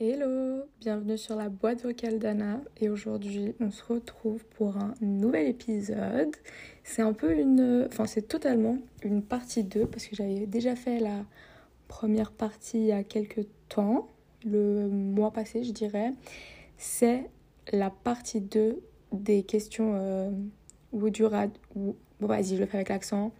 Hello, 0.00 0.64
bienvenue 0.80 1.18
sur 1.18 1.36
la 1.36 1.50
boîte 1.50 1.82
vocale 1.82 2.18
d'Anna 2.18 2.62
et 2.80 2.88
aujourd'hui 2.88 3.54
on 3.60 3.70
se 3.70 3.84
retrouve 3.84 4.42
pour 4.46 4.78
un 4.78 4.94
nouvel 5.02 5.48
épisode. 5.48 6.34
C'est 6.84 7.02
un 7.02 7.12
peu 7.12 7.38
une... 7.38 7.86
Enfin 7.86 8.06
c'est 8.06 8.22
totalement 8.22 8.78
une 9.02 9.22
partie 9.22 9.62
2 9.62 9.86
parce 9.86 10.06
que 10.06 10.16
j'avais 10.16 10.46
déjà 10.46 10.74
fait 10.74 11.00
la 11.00 11.26
première 11.86 12.32
partie 12.32 12.78
il 12.78 12.86
y 12.86 12.92
a 12.92 13.04
quelques 13.04 13.46
temps, 13.68 14.08
le 14.46 14.88
mois 14.88 15.32
passé 15.32 15.64
je 15.64 15.72
dirais. 15.72 16.14
C'est 16.78 17.28
la 17.72 17.90
partie 17.90 18.40
2 18.40 18.82
des 19.12 19.42
questions 19.42 19.94
euh, 19.96 20.30
Would 20.92 21.18
you 21.18 21.28
rather... 21.28 21.52
Bon 21.74 22.28
vas-y 22.28 22.56
je 22.56 22.60
le 22.60 22.66
fais 22.66 22.76
avec 22.76 22.88
l'accent. 22.90 23.32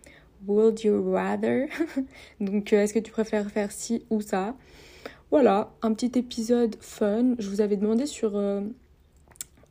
Would 0.47 0.83
you 0.83 1.13
rather? 1.13 1.69
Donc 2.41 2.73
euh, 2.73 2.83
est-ce 2.83 2.95
que 2.95 2.99
tu 2.99 3.13
préfères 3.13 3.49
faire 3.51 3.71
ci 3.71 4.05
ou 4.11 4.21
ça? 4.21 4.57
Voilà, 5.31 5.73
un 5.83 5.95
petit 5.95 6.19
épisode 6.19 6.77
fun. 6.81 7.35
Je 7.39 7.49
vous 7.49 7.61
avais 7.61 7.77
demandé 7.77 8.07
sur 8.07 8.37
euh, 8.37 8.61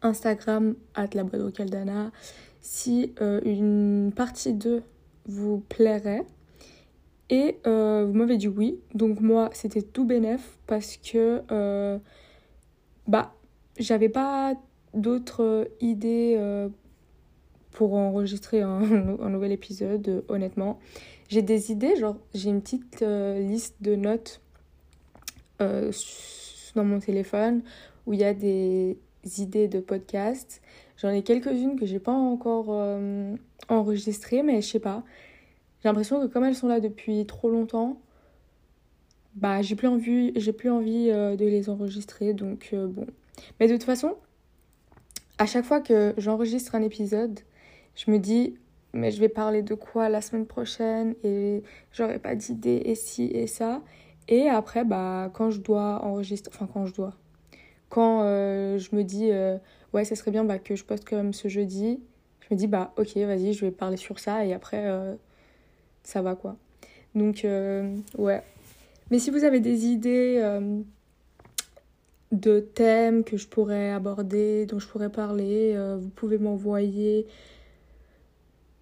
Instagram, 0.01 0.75
at 0.95 1.09
la 1.13 1.23
d'Anna, 1.23 2.11
si 2.61 3.13
euh, 3.21 3.41
une 3.43 4.11
partie 4.15 4.53
2 4.53 4.81
vous 5.25 5.63
plairait. 5.69 6.25
Et 7.29 7.59
vous 7.63 8.13
m'avez 8.13 8.35
dit 8.35 8.49
oui. 8.49 8.79
Donc 8.93 9.21
moi, 9.21 9.49
c'était 9.53 9.81
tout 9.81 10.03
bénef 10.03 10.57
parce 10.67 10.97
que 10.97 11.41
bah, 13.07 13.33
j'avais 13.77 14.09
pas 14.09 14.53
d'autres 14.93 15.69
idées 15.79 16.69
pour 17.71 17.93
enregistrer 17.93 18.61
un, 18.61 18.79
nouvel 19.29 19.51
épisode, 19.51 20.23
honnêtement. 20.27 20.79
J'ai 21.29 21.41
des 21.41 21.71
idées, 21.71 21.95
genre 21.95 22.17
j'ai 22.33 22.49
une 22.49 22.61
petite 22.61 23.01
liste 23.01 23.75
de 23.81 23.95
notes 23.95 24.41
euh, 25.61 25.91
dans 26.75 26.85
mon 26.85 26.99
téléphone 26.99 27.61
où 28.05 28.13
il 28.13 28.19
y 28.19 28.23
a 28.23 28.33
des 28.33 28.97
idées 29.37 29.67
de 29.67 29.79
podcasts. 29.79 30.61
J'en 30.97 31.09
ai 31.09 31.21
quelques-unes 31.21 31.77
que 31.77 31.85
j'ai 31.85 31.99
pas 31.99 32.13
encore 32.13 32.67
euh, 32.69 33.35
enregistrées, 33.67 34.41
mais 34.41 34.61
je 34.61 34.67
sais 34.67 34.79
pas. 34.79 35.03
J'ai 35.83 35.89
l'impression 35.89 36.21
que 36.21 36.31
comme 36.31 36.45
elles 36.45 36.55
sont 36.55 36.69
là 36.69 36.79
depuis 36.79 37.25
trop 37.25 37.49
longtemps, 37.49 38.01
bah 39.35 39.61
j'ai 39.61 39.75
plus 39.75 39.87
envie, 39.87 40.31
j'ai 40.37 40.53
plus 40.53 40.69
envie 40.69 41.09
euh, 41.09 41.35
de 41.35 41.45
les 41.45 41.69
enregistrer. 41.69 42.33
Donc 42.33 42.73
bon. 42.73 43.05
Mais 43.59 43.67
de 43.67 43.73
toute 43.73 43.83
façon, 43.83 44.15
à 45.37 45.45
chaque 45.45 45.65
fois 45.65 45.81
que 45.81 46.13
j'enregistre 46.17 46.73
un 46.73 46.81
épisode, 46.81 47.41
je 47.95 48.11
me 48.11 48.19
dis 48.19 48.55
mais 48.93 49.11
je 49.11 49.19
vais 49.19 49.29
parler 49.29 49.61
de 49.61 49.73
quoi 49.73 50.09
la 50.09 50.21
semaine 50.21 50.45
prochaine 50.45 51.15
et 51.23 51.63
j'aurai 51.91 52.19
pas 52.19 52.35
d'idée 52.35 52.81
et 52.85 52.95
ci 52.95 53.23
et 53.25 53.47
ça. 53.47 53.81
Et 54.27 54.49
après, 54.49 54.83
bah, 54.85 55.31
quand 55.33 55.49
je 55.49 55.59
dois 55.61 56.03
enregistrer, 56.03 56.51
enfin 56.53 56.69
quand 56.71 56.85
je 56.85 56.93
dois, 56.93 57.13
quand 57.89 58.21
euh, 58.23 58.77
je 58.77 58.95
me 58.95 59.03
dis, 59.03 59.31
euh, 59.31 59.57
ouais, 59.93 60.05
ça 60.05 60.15
serait 60.15 60.31
bien 60.31 60.43
bah, 60.43 60.59
que 60.59 60.75
je 60.75 60.83
poste 60.83 61.07
quand 61.07 61.15
même 61.15 61.33
ce 61.33 61.47
jeudi, 61.47 61.99
je 62.41 62.47
me 62.53 62.57
dis, 62.57 62.67
bah, 62.67 62.93
ok, 62.97 63.15
vas-y, 63.17 63.53
je 63.53 63.65
vais 63.65 63.71
parler 63.71 63.97
sur 63.97 64.19
ça 64.19 64.45
et 64.45 64.53
après, 64.53 64.85
euh, 64.85 65.15
ça 66.03 66.21
va 66.21 66.35
quoi. 66.35 66.57
Donc, 67.15 67.45
ouais. 68.17 68.43
Mais 69.09 69.19
si 69.19 69.29
vous 69.31 69.43
avez 69.43 69.59
des 69.59 69.85
idées 69.87 70.41
de 72.31 72.59
thèmes 72.61 73.25
que 73.25 73.35
je 73.35 73.47
pourrais 73.47 73.91
aborder, 73.91 74.65
dont 74.65 74.79
je 74.79 74.87
pourrais 74.87 75.09
parler, 75.11 75.75
vous 75.99 76.07
pouvez 76.07 76.37
m'envoyer 76.37 77.27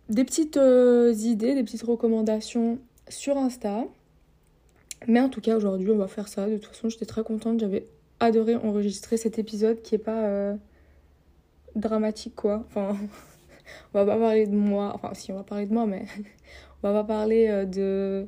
des 0.10 0.24
petites 0.24 0.58
idées, 0.58 1.56
des 1.56 1.64
petites 1.64 1.84
recommandations 1.84 2.80
sur 3.08 3.38
Insta. 3.38 3.86
Mais 5.08 5.20
en 5.20 5.30
tout 5.30 5.42
cas, 5.42 5.56
aujourd'hui, 5.56 5.90
on 5.92 5.98
va 5.98 6.08
faire 6.08 6.28
ça. 6.28 6.48
De 6.48 6.58
toute 6.58 6.68
façon, 6.68 6.90
j'étais 6.90 7.06
très 7.06 7.24
contente. 7.24 7.60
J'avais 7.60 7.88
adoré 8.20 8.56
enregistrer 8.56 9.18
cet 9.18 9.40
épisode 9.40 9.82
qui 9.82 9.96
est 9.96 10.00
pas 10.00 10.26
euh, 10.26 10.56
dramatique, 11.76 12.36
quoi. 12.36 12.66
Enfin, 12.68 12.98
on 13.94 14.00
va 14.00 14.06
pas 14.06 14.18
parler 14.18 14.46
de 14.46 14.56
moi. 14.56 14.92
Enfin, 14.96 15.14
si, 15.14 15.32
on 15.32 15.36
va 15.36 15.44
parler 15.44 15.66
de 15.66 15.74
moi, 15.74 15.86
mais 15.86 16.06
on 16.84 16.92
va 16.92 17.02
pas 17.02 17.08
parler 17.08 17.48
euh, 17.48 17.66
de. 17.66 18.28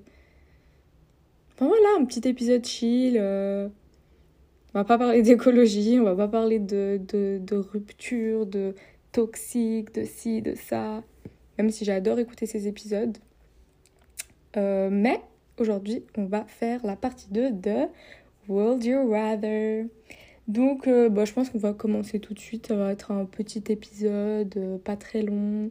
Enfin, 1.53 1.67
voilà, 1.67 1.87
un 1.99 2.05
petit 2.05 2.27
épisode 2.27 2.65
chill. 2.65 3.17
Euh... 3.19 3.67
On 4.73 4.79
va 4.79 4.85
pas 4.85 4.97
parler 4.97 5.21
d'écologie, 5.21 5.99
on 5.99 6.05
va 6.05 6.15
pas 6.15 6.29
parler 6.29 6.57
de, 6.57 6.97
de, 7.05 7.41
de 7.43 7.57
rupture, 7.57 8.45
de 8.45 8.73
toxique, 9.11 9.93
de 9.93 10.05
ci, 10.05 10.41
de 10.41 10.55
ça. 10.55 11.03
Même 11.61 11.69
si 11.69 11.85
j'adore 11.85 12.17
écouter 12.17 12.47
ces 12.47 12.67
épisodes. 12.67 13.19
Euh, 14.57 14.89
mais 14.91 15.21
aujourd'hui, 15.59 16.03
on 16.17 16.25
va 16.25 16.43
faire 16.45 16.83
la 16.83 16.95
partie 16.95 17.27
2 17.29 17.51
de 17.51 17.85
World 18.47 18.83
You 18.83 19.11
Rather. 19.11 19.85
Donc, 20.47 20.87
euh, 20.87 21.07
bah, 21.09 21.23
je 21.23 21.33
pense 21.33 21.51
qu'on 21.51 21.59
va 21.59 21.73
commencer 21.73 22.19
tout 22.19 22.33
de 22.33 22.39
suite. 22.39 22.69
Ça 22.69 22.75
va 22.75 22.91
être 22.91 23.11
un 23.11 23.25
petit 23.25 23.63
épisode, 23.69 24.51
euh, 24.57 24.79
pas 24.79 24.95
très 24.95 25.21
long. 25.21 25.69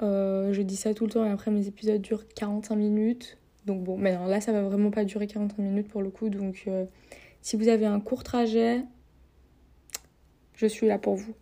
Je 0.00 0.62
dis 0.62 0.76
ça 0.76 0.94
tout 0.94 1.04
le 1.04 1.12
temps 1.12 1.26
et 1.26 1.28
après, 1.28 1.50
mes 1.50 1.68
épisodes 1.68 2.00
durent 2.00 2.26
45 2.26 2.76
minutes. 2.76 3.36
Donc, 3.66 3.84
bon, 3.84 3.98
mais 3.98 4.12
là, 4.12 4.40
ça 4.40 4.52
va 4.52 4.62
vraiment 4.62 4.90
pas 4.90 5.04
durer 5.04 5.26
45 5.26 5.58
minutes 5.58 5.88
pour 5.88 6.00
le 6.00 6.08
coup. 6.08 6.30
Donc, 6.30 6.66
si 7.42 7.56
vous 7.56 7.68
avez 7.68 7.84
un 7.84 8.00
court 8.00 8.24
trajet, 8.24 8.80
je 10.54 10.64
suis 10.64 10.86
là 10.86 10.96
pour 10.96 11.16
vous. 11.16 11.34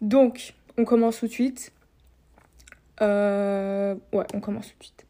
Donc, 0.00 0.54
on 0.78 0.84
commence 0.84 1.18
tout 1.18 1.26
de 1.26 1.32
suite. 1.32 1.72
Ouais, 3.00 4.26
on 4.34 4.40
commence 4.40 4.68
tout 4.68 4.78
de 4.78 4.84
suite. 4.84 5.06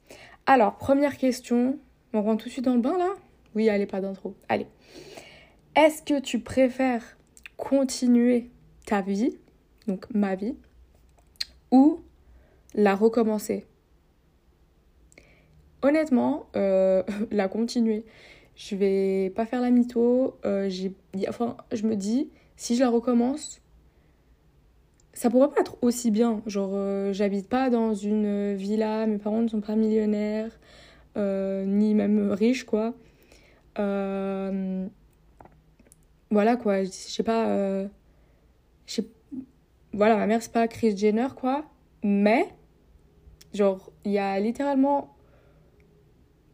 Alors, 0.47 0.77
première 0.77 1.17
question. 1.17 1.79
On 2.13 2.23
rentre 2.23 2.45
tout 2.45 2.49
de 2.49 2.53
suite 2.53 2.65
dans 2.65 2.75
le 2.75 2.81
bain 2.81 2.97
là? 2.97 3.09
Oui, 3.55 3.69
allez, 3.69 3.87
pas 3.87 4.01
d'intro. 4.01 4.37
Allez. 4.49 4.67
Est-ce 5.77 6.03
que 6.03 6.21
tu 6.21 6.39
préfères 6.39 7.17
continuer 7.57 8.51
ta 8.87 9.01
vie, 9.01 9.37
donc 9.87 10.07
ma 10.13 10.35
vie, 10.35 10.57
ou 11.71 12.01
la 12.75 12.95
recommencer? 12.95 13.67
Honnêtement, 15.83 16.47
euh, 16.57 17.03
la 17.31 17.49
continuer. 17.49 18.05
Je 18.57 18.77
vais 18.77 19.31
pas 19.31 19.47
faire 19.47 19.61
la 19.61 19.71
mytho. 19.71 20.39
Euh, 20.45 20.71
enfin, 21.29 21.57
je 21.73 21.87
me 21.87 21.97
dis, 21.97 22.31
si 22.57 22.77
je 22.77 22.81
la 22.81 22.91
recommence, 22.91 23.61
ça 25.15 25.31
pourrait 25.31 25.49
pas 25.49 25.61
être 25.61 25.77
aussi 25.83 26.11
bien. 26.11 26.43
Genre, 26.47 26.71
euh, 26.75 27.13
j'habite 27.13 27.49
pas 27.49 27.71
dans 27.71 27.95
une 27.95 28.55
villa, 28.55 29.07
mes 29.07 29.19
parents 29.19 29.43
ne 29.43 29.49
sont 29.49 29.61
pas 29.61 29.77
millionnaires, 29.77 30.51
euh, 31.17 31.65
ni 31.65 31.95
même 31.95 32.33
riches, 32.33 32.65
quoi. 32.65 32.95
Euh, 33.79 34.87
voilà, 36.31 36.57
quoi. 36.57 36.85
Je 36.85 36.91
sais 36.91 37.23
pas. 37.23 37.87
Voilà, 39.93 40.17
ma 40.17 40.27
mère, 40.27 40.43
c'est 40.43 40.53
pas 40.53 40.67
Chris 40.67 40.97
Jenner, 40.97 41.29
quoi. 41.37 41.65
Mais, 42.03 42.49
genre, 43.53 43.93
il 44.05 44.11
y 44.13 44.19
a 44.19 44.39
littéralement 44.41 45.15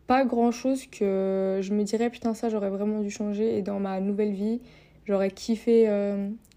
pas 0.07 0.25
grand 0.25 0.51
chose 0.51 0.87
que 0.87 1.61
je 1.63 1.73
me 1.73 1.83
dirais, 1.85 2.11
putain, 2.11 2.35
ça, 2.35 2.51
j'aurais 2.51 2.69
vraiment 2.69 3.01
dû 3.01 3.11
changer. 3.11 3.57
Et 3.57 3.63
dans 3.63 3.81
ma 3.81 4.01
nouvelle 4.01 4.33
vie, 4.33 4.61
j'aurais 5.07 5.31
kiffé 5.31 5.87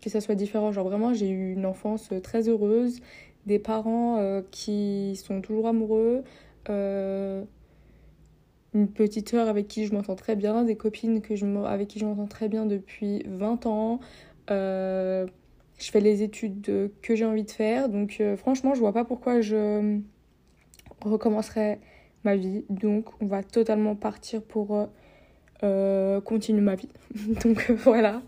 que 0.03 0.09
ça 0.09 0.21
soit 0.21 0.35
différent. 0.35 0.71
Genre 0.71 0.87
vraiment, 0.87 1.13
j'ai 1.13 1.29
eu 1.29 1.53
une 1.53 1.65
enfance 1.65 2.09
euh, 2.11 2.19
très 2.19 2.49
heureuse, 2.49 2.99
des 3.45 3.59
parents 3.59 4.17
euh, 4.17 4.41
qui 4.51 5.19
sont 5.23 5.41
toujours 5.41 5.67
amoureux, 5.67 6.23
euh, 6.69 7.43
une 8.73 8.87
petite 8.87 9.29
sœur 9.29 9.47
avec 9.47 9.67
qui 9.67 9.85
je 9.85 9.93
m'entends 9.93 10.15
très 10.15 10.35
bien, 10.35 10.63
des 10.63 10.75
copines 10.75 11.21
que 11.21 11.35
je, 11.35 11.45
avec 11.65 11.87
qui 11.87 11.99
je 11.99 12.05
m'entends 12.05 12.27
très 12.27 12.49
bien 12.49 12.65
depuis 12.65 13.23
20 13.27 13.65
ans. 13.65 13.99
je 14.49 15.91
fais 15.91 15.99
les 15.99 16.23
études 16.23 16.91
que 17.01 17.15
j'ai 17.15 17.25
envie 17.25 17.43
de 17.43 17.51
faire. 17.51 17.89
Donc 17.89 18.21
franchement, 18.37 18.73
je 18.73 18.79
vois 18.79 18.93
pas 18.93 19.05
pourquoi 19.05 19.41
je 19.41 19.99
recommencerai 21.01 21.79
ma 22.23 22.35
vie. 22.35 22.65
Donc 22.69 23.09
on 23.21 23.27
va 23.27 23.43
totalement 23.43 23.95
partir 23.95 24.41
pour 24.41 24.87
continuer 25.61 26.61
ma 26.61 26.75
vie. 26.75 26.89
donc 27.43 27.69
voilà. 27.71 28.23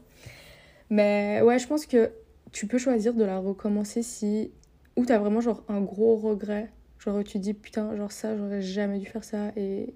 Mais 0.89 1.41
ouais, 1.43 1.59
je 1.59 1.67
pense 1.67 1.85
que 1.85 2.11
tu 2.51 2.67
peux 2.67 2.77
choisir 2.77 3.13
de 3.13 3.23
la 3.23 3.39
recommencer 3.39 4.03
si. 4.03 4.51
Ou 4.95 5.05
t'as 5.05 5.17
vraiment 5.17 5.41
genre 5.41 5.63
un 5.67 5.81
gros 5.81 6.15
regret. 6.15 6.71
Genre 6.99 7.23
tu 7.23 7.39
dis 7.39 7.53
putain, 7.53 7.95
genre 7.95 8.11
ça, 8.11 8.37
j'aurais 8.37 8.61
jamais 8.61 8.99
dû 8.99 9.05
faire 9.05 9.23
ça. 9.23 9.51
Et 9.57 9.93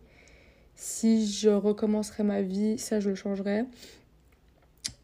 si 0.76 1.28
je 1.28 1.50
recommencerais 1.50 2.24
ma 2.24 2.42
vie, 2.42 2.78
ça, 2.78 3.00
je 3.00 3.10
le 3.10 3.16
changerais. 3.16 3.66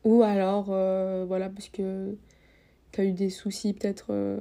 Ou 0.04 0.24
alors, 0.24 0.68
euh, 0.70 1.26
voilà, 1.28 1.50
parce 1.50 1.70
que 1.70 2.16
t'as 2.92 3.04
eu 3.04 3.12
des 3.12 3.30
soucis 3.30 3.74
peut-être 3.74 4.08
euh, 4.12 4.40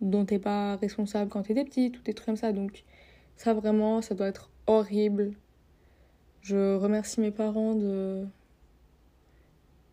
dont 0.00 0.24
t'es 0.24 0.38
pas 0.38 0.76
responsable 0.76 1.30
quand 1.30 1.42
t'étais 1.42 1.64
petite 1.64 1.98
ou 1.98 2.02
des 2.02 2.14
trucs 2.14 2.26
comme 2.26 2.36
ça. 2.36 2.52
Donc 2.52 2.84
ça 3.36 3.54
vraiment, 3.54 4.02
ça 4.02 4.14
doit 4.14 4.28
être 4.28 4.50
horrible. 4.66 5.32
Je 6.42 6.76
remercie 6.76 7.20
mes 7.20 7.30
parents 7.30 7.74
de 7.74 8.26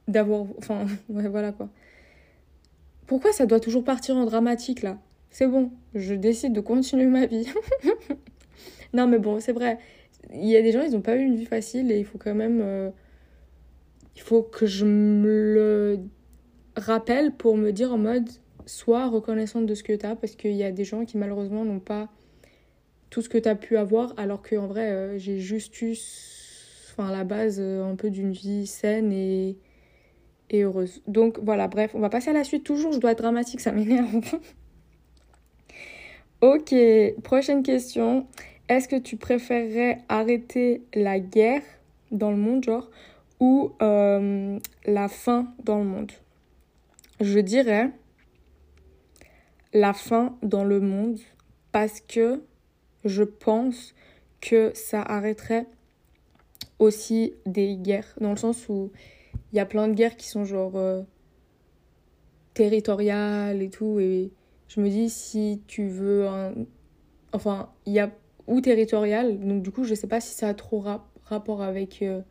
d'avoir. 0.10 0.46
Enfin, 0.58 0.86
ouais, 1.10 1.28
voilà 1.28 1.52
quoi. 1.52 1.70
Pourquoi 3.08 3.32
ça 3.32 3.46
doit 3.46 3.60
toujours 3.60 3.84
partir 3.84 4.16
en 4.18 4.26
dramatique 4.26 4.82
là? 4.82 5.00
C'est 5.32 5.48
bon, 5.48 5.72
je 5.94 6.14
décide 6.16 6.54
de 6.54 6.62
continuer 6.62 7.06
ma 7.06 7.26
vie. 7.26 7.48
non, 8.94 9.08
mais 9.08 9.20
bon, 9.20 9.40
c'est 9.40 9.54
vrai. 9.54 9.78
Il 10.34 10.48
y 10.48 10.56
a 10.58 10.62
des 10.62 10.72
gens, 10.72 10.82
ils 10.82 10.92
n'ont 10.92 11.02
pas 11.02 11.16
eu 11.16 11.22
une 11.22 11.36
vie 11.36 11.46
facile 11.46 11.92
et 11.92 12.00
il 12.00 12.06
faut 12.06 12.18
quand 12.18 12.36
même. 12.36 12.60
Euh, 12.62 12.90
il 14.16 14.22
faut 14.22 14.42
que 14.42 14.66
je 14.66 14.86
me 14.86 15.54
le 15.54 16.00
rappelle 16.76 17.32
pour 17.32 17.58
me 17.58 17.72
dire 17.72 17.94
en 17.94 17.98
mode 17.98 18.30
sois 18.66 19.08
reconnaissante 19.08 19.66
de 19.66 19.74
ce 19.74 19.84
que 19.84 19.94
tu 19.94 20.06
as 20.06 20.16
parce 20.16 20.36
qu'il 20.36 20.56
y 20.56 20.64
a 20.64 20.72
des 20.72 20.84
gens 20.84 21.06
qui 21.06 21.18
malheureusement 21.18 21.66
n'ont 21.66 21.80
pas 21.80 22.10
tout 23.10 23.22
ce 23.22 23.30
que 23.30 23.38
tu 23.38 23.50
as 23.50 23.56
pu 23.56 23.78
avoir 23.78 24.14
alors 24.18 24.42
qu'en 24.42 24.68
vrai 24.68 24.92
euh, 24.92 25.18
j'ai 25.18 25.40
juste 25.40 25.82
eu 25.82 25.96
la 27.08 27.24
base 27.24 27.58
euh, 27.60 27.90
un 27.90 27.96
peu 27.96 28.10
d'une 28.10 28.32
vie 28.32 28.68
saine 28.68 29.12
et 29.12 29.58
et 30.50 30.64
heureuse. 30.64 31.02
Donc 31.08 31.40
voilà, 31.40 31.68
bref, 31.68 31.92
on 31.94 32.00
va 32.00 32.10
passer 32.10 32.30
à 32.30 32.34
la 32.34 32.44
suite. 32.44 32.64
Toujours, 32.64 32.92
je 32.92 33.00
dois 33.00 33.12
être 33.12 33.22
dramatique, 33.22 33.60
ça 33.60 33.72
m'énerve. 33.72 34.22
ok, 36.42 36.76
prochaine 37.24 37.64
question. 37.64 38.28
Est-ce 38.68 38.88
que 38.88 38.98
tu 38.98 39.18
préférerais 39.18 40.00
arrêter 40.10 40.84
la 40.94 41.20
guerre 41.20 41.64
dans 42.12 42.32
le 42.32 42.38
monde, 42.38 42.64
genre, 42.64 42.90
ou 43.40 43.72
euh, 43.82 44.60
la 44.86 45.08
faim 45.08 45.54
dans 45.64 45.80
le 45.80 45.86
monde? 45.86 46.12
Je 47.20 47.40
dirais 47.40 47.90
la 49.74 49.94
faim 49.94 50.38
dans 50.42 50.64
le 50.64 50.80
monde 50.80 51.20
parce 51.72 52.00
que 52.02 52.42
je 53.06 53.24
pense 53.24 53.94
que 54.42 54.72
ça 54.74 55.02
arrêterait 55.02 55.68
aussi 56.80 57.34
des 57.46 57.76
guerres, 57.76 58.16
dans 58.22 58.32
le 58.32 58.38
sens 58.38 58.68
où 58.70 58.92
il 59.52 59.58
y 59.58 59.60
a 59.60 59.66
plein 59.66 59.88
de 59.88 59.94
guerres 59.94 60.18
qui 60.18 60.28
sont 60.28 60.46
genre 60.46 60.76
euh, 60.76 61.02
territoriales 62.54 63.62
et 63.62 63.70
tout. 63.70 64.00
Et 64.00 64.32
je 64.68 64.82
me 64.82 64.90
dis, 64.90 65.10
si 65.10 65.62
tu 65.68 65.88
veux 65.88 66.28
un. 66.28 66.54
Enfin, 67.34 67.72
il 67.86 67.94
y 67.94 68.00
a. 68.00 68.12
Ou 68.48 68.62
territorial, 68.62 69.40
donc 69.40 69.62
du 69.62 69.70
coup, 69.70 69.84
je 69.84 69.94
sais 69.94 70.08
pas 70.08 70.20
si 70.20 70.34
ça 70.34 70.48
a 70.50 70.54
trop 70.56 70.84
rapport 71.26 71.62
avec. 71.62 72.02
Euh, 72.02 72.22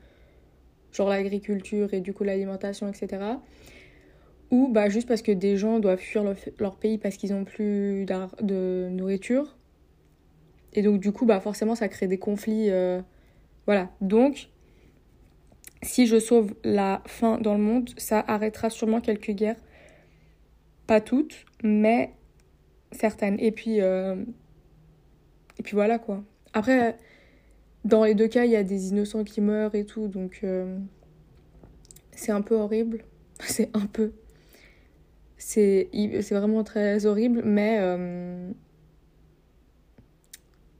genre 0.92 1.08
l'agriculture 1.08 1.92
et 1.92 2.00
du 2.00 2.12
coup 2.14 2.24
l'alimentation, 2.24 2.88
etc. 2.88 3.22
Ou 4.50 4.68
bah, 4.68 4.88
juste 4.88 5.06
parce 5.06 5.22
que 5.22 5.32
des 5.32 5.56
gens 5.56 5.78
doivent 5.78 5.98
fuir 5.98 6.24
leur, 6.58 6.76
pays 6.76 6.98
parce 6.98 7.16
qu'ils 7.16 7.34
ont 7.34 7.44
plus 7.44 8.06
de 8.40 8.88
nourriture. 8.90 9.56
Et 10.72 10.82
donc, 10.82 11.00
du 11.00 11.12
coup, 11.12 11.26
bah, 11.26 11.40
forcément, 11.40 11.74
ça 11.74 11.88
crée 11.88 12.06
des 12.06 12.18
conflits. 12.18 12.70
Euh, 12.70 13.00
voilà. 13.66 13.90
Donc, 14.00 14.48
si 15.82 16.06
je 16.06 16.18
sauve 16.18 16.54
la 16.64 17.02
faim 17.06 17.38
dans 17.40 17.54
le 17.54 17.62
monde, 17.62 17.90
ça 17.96 18.24
arrêtera 18.26 18.70
sûrement 18.70 19.00
quelques 19.00 19.30
guerres. 19.30 19.60
Pas 20.86 21.00
toutes, 21.00 21.44
mais 21.62 22.12
certaines. 22.92 23.38
Et 23.38 23.52
puis, 23.52 23.80
euh, 23.80 24.16
voilà 25.72 25.98
quoi. 25.98 26.24
Après, 26.52 26.96
dans 27.84 28.04
les 28.04 28.14
deux 28.14 28.28
cas, 28.28 28.44
il 28.44 28.50
y 28.50 28.56
a 28.56 28.64
des 28.64 28.88
innocents 28.88 29.24
qui 29.24 29.40
meurent 29.40 29.74
et 29.74 29.84
tout, 29.84 30.08
donc 30.08 30.40
euh, 30.42 30.78
c'est 32.12 32.32
un 32.32 32.42
peu 32.42 32.56
horrible. 32.56 33.04
c'est 33.40 33.70
un 33.74 33.86
peu. 33.86 34.12
C'est 35.36 35.88
vraiment 36.30 36.64
très 36.64 37.06
horrible, 37.06 37.42
mais. 37.44 37.78
Euh, 37.80 38.50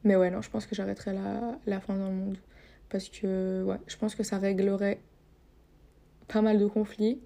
mais 0.05 0.17
ouais, 0.17 0.31
non, 0.31 0.43
je 0.43 0.51
pense 0.51 0.67
que 0.67 0.75
j'arrêterai 0.75 1.13
la, 1.13 1.59
la 1.67 1.81
fin 1.81 1.97
dans 1.97 2.09
le 2.09 2.15
monde 2.15 2.39
parce 2.91 3.09
que 3.09 3.65
ouais, 3.65 3.77
je 3.87 3.97
pense 3.97 4.15
que 4.15 4.23
ça 4.23 4.39
réglerait 4.39 4.99
pas 6.29 6.43
mal 6.43 6.59
de 6.59 6.67
conflits. 6.67 7.19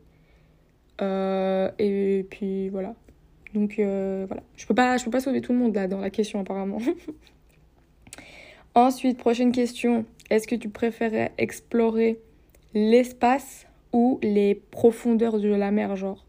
Euh, 1.00 1.70
et 1.78 2.26
puis 2.30 2.68
voilà. 2.68 2.94
Donc 3.54 3.78
euh, 3.78 4.24
voilà. 4.26 4.42
Je 4.56 4.66
peux 4.66 4.74
pas 4.74 4.96
je 4.96 5.04
peux 5.04 5.10
pas 5.10 5.20
sauver 5.20 5.40
tout 5.40 5.52
le 5.52 5.58
monde 5.58 5.74
là 5.74 5.88
dans 5.88 6.00
la 6.00 6.10
question 6.10 6.40
apparemment. 6.40 6.78
Ensuite, 8.74 9.18
prochaine 9.18 9.52
question. 9.52 10.06
Est-ce 10.30 10.48
que 10.48 10.54
tu 10.54 10.70
préférais 10.70 11.32
explorer 11.36 12.18
l'espace 12.72 13.66
ou 13.92 14.18
les 14.22 14.54
profondeurs 14.54 15.38
de 15.38 15.48
la 15.48 15.70
mer 15.70 15.94
genre? 15.94 16.24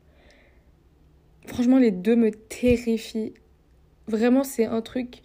Franchement, 1.45 1.77
les 1.77 1.91
deux 1.91 2.17
me 2.17 2.31
terrifient. 2.31 3.33
Vraiment, 4.07 4.43
c'est 4.43 4.65
un 4.65 4.81
truc 4.81 5.21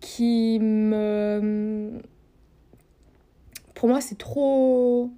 qui 0.00 0.60
me 0.60 2.00
pour 3.86 3.92
moi, 3.92 4.00
c'est 4.00 4.18
trop. 4.18 5.12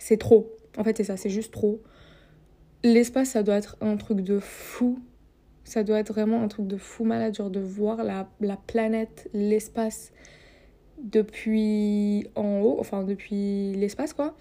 C'est 0.00 0.16
trop. 0.16 0.50
En 0.76 0.82
fait, 0.82 0.96
c'est 0.96 1.04
ça, 1.04 1.16
c'est 1.16 1.30
juste 1.30 1.52
trop. 1.52 1.80
L'espace, 2.82 3.28
ça 3.28 3.44
doit 3.44 3.54
être 3.54 3.76
un 3.80 3.96
truc 3.96 4.22
de 4.22 4.40
fou. 4.40 4.98
Ça 5.62 5.84
doit 5.84 6.00
être 6.00 6.12
vraiment 6.12 6.42
un 6.42 6.48
truc 6.48 6.66
de 6.66 6.76
fou 6.76 7.04
malade, 7.04 7.32
genre 7.32 7.48
de 7.48 7.60
voir 7.60 8.02
la, 8.02 8.28
la 8.40 8.56
planète, 8.56 9.30
l'espace 9.34 10.10
depuis 11.00 12.26
en 12.34 12.60
haut, 12.60 12.76
enfin 12.80 13.04
depuis 13.04 13.72
l'espace, 13.74 14.14
quoi. 14.14 14.36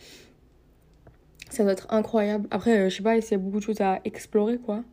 Ça 1.52 1.62
doit 1.62 1.74
être 1.74 1.94
incroyable. 1.94 2.48
Après, 2.50 2.80
euh, 2.80 2.90
je 2.90 2.96
sais 2.96 3.04
pas, 3.04 3.16
il 3.16 3.24
y 3.24 3.34
a 3.36 3.38
beaucoup 3.38 3.60
de 3.60 3.64
choses 3.64 3.82
à 3.82 4.00
explorer, 4.06 4.58
quoi. 4.58 4.84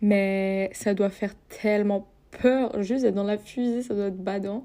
Mais 0.00 0.70
ça 0.72 0.94
doit 0.94 1.10
faire 1.10 1.34
tellement 1.50 2.08
peur. 2.30 2.82
Juste 2.82 3.04
être 3.04 3.14
dans 3.14 3.24
la 3.24 3.36
fusée, 3.36 3.82
ça 3.82 3.94
doit 3.94 4.06
être 4.06 4.16
badant. 4.16 4.64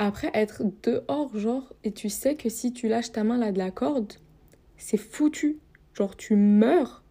Après, 0.00 0.30
être 0.32 0.62
dehors, 0.84 1.36
genre, 1.36 1.72
et 1.82 1.90
tu 1.90 2.08
sais 2.08 2.36
que 2.36 2.48
si 2.48 2.72
tu 2.72 2.86
lâches 2.86 3.10
ta 3.10 3.24
main 3.24 3.36
là 3.36 3.50
de 3.50 3.58
la 3.58 3.72
corde, 3.72 4.12
c'est 4.76 4.96
foutu. 4.96 5.58
Genre, 5.92 6.16
tu 6.16 6.36
meurs 6.36 7.02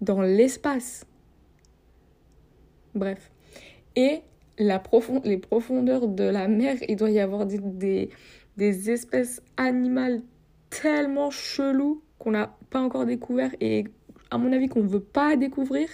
dans 0.00 0.22
l'espace. 0.22 1.04
Bref. 2.94 3.32
Et 3.96 4.20
la 4.56 4.80
les 5.24 5.38
profondeurs 5.38 6.06
de 6.06 6.22
la 6.22 6.46
mer, 6.46 6.76
il 6.88 6.94
doit 6.94 7.10
y 7.10 7.18
avoir 7.18 7.44
des, 7.44 8.08
des, 8.56 8.90
espèces 8.90 9.42
animales 9.56 10.22
tellement 10.70 11.30
cheloues 11.30 12.02
qu'on 12.20 12.30
n'a 12.30 12.56
pas 12.70 12.80
encore 12.80 13.04
découvert 13.04 13.50
et 13.60 13.84
à 14.30 14.38
mon 14.38 14.52
avis 14.52 14.68
qu'on 14.68 14.84
ne 14.84 14.88
veut 14.88 15.00
pas 15.00 15.34
découvrir. 15.36 15.88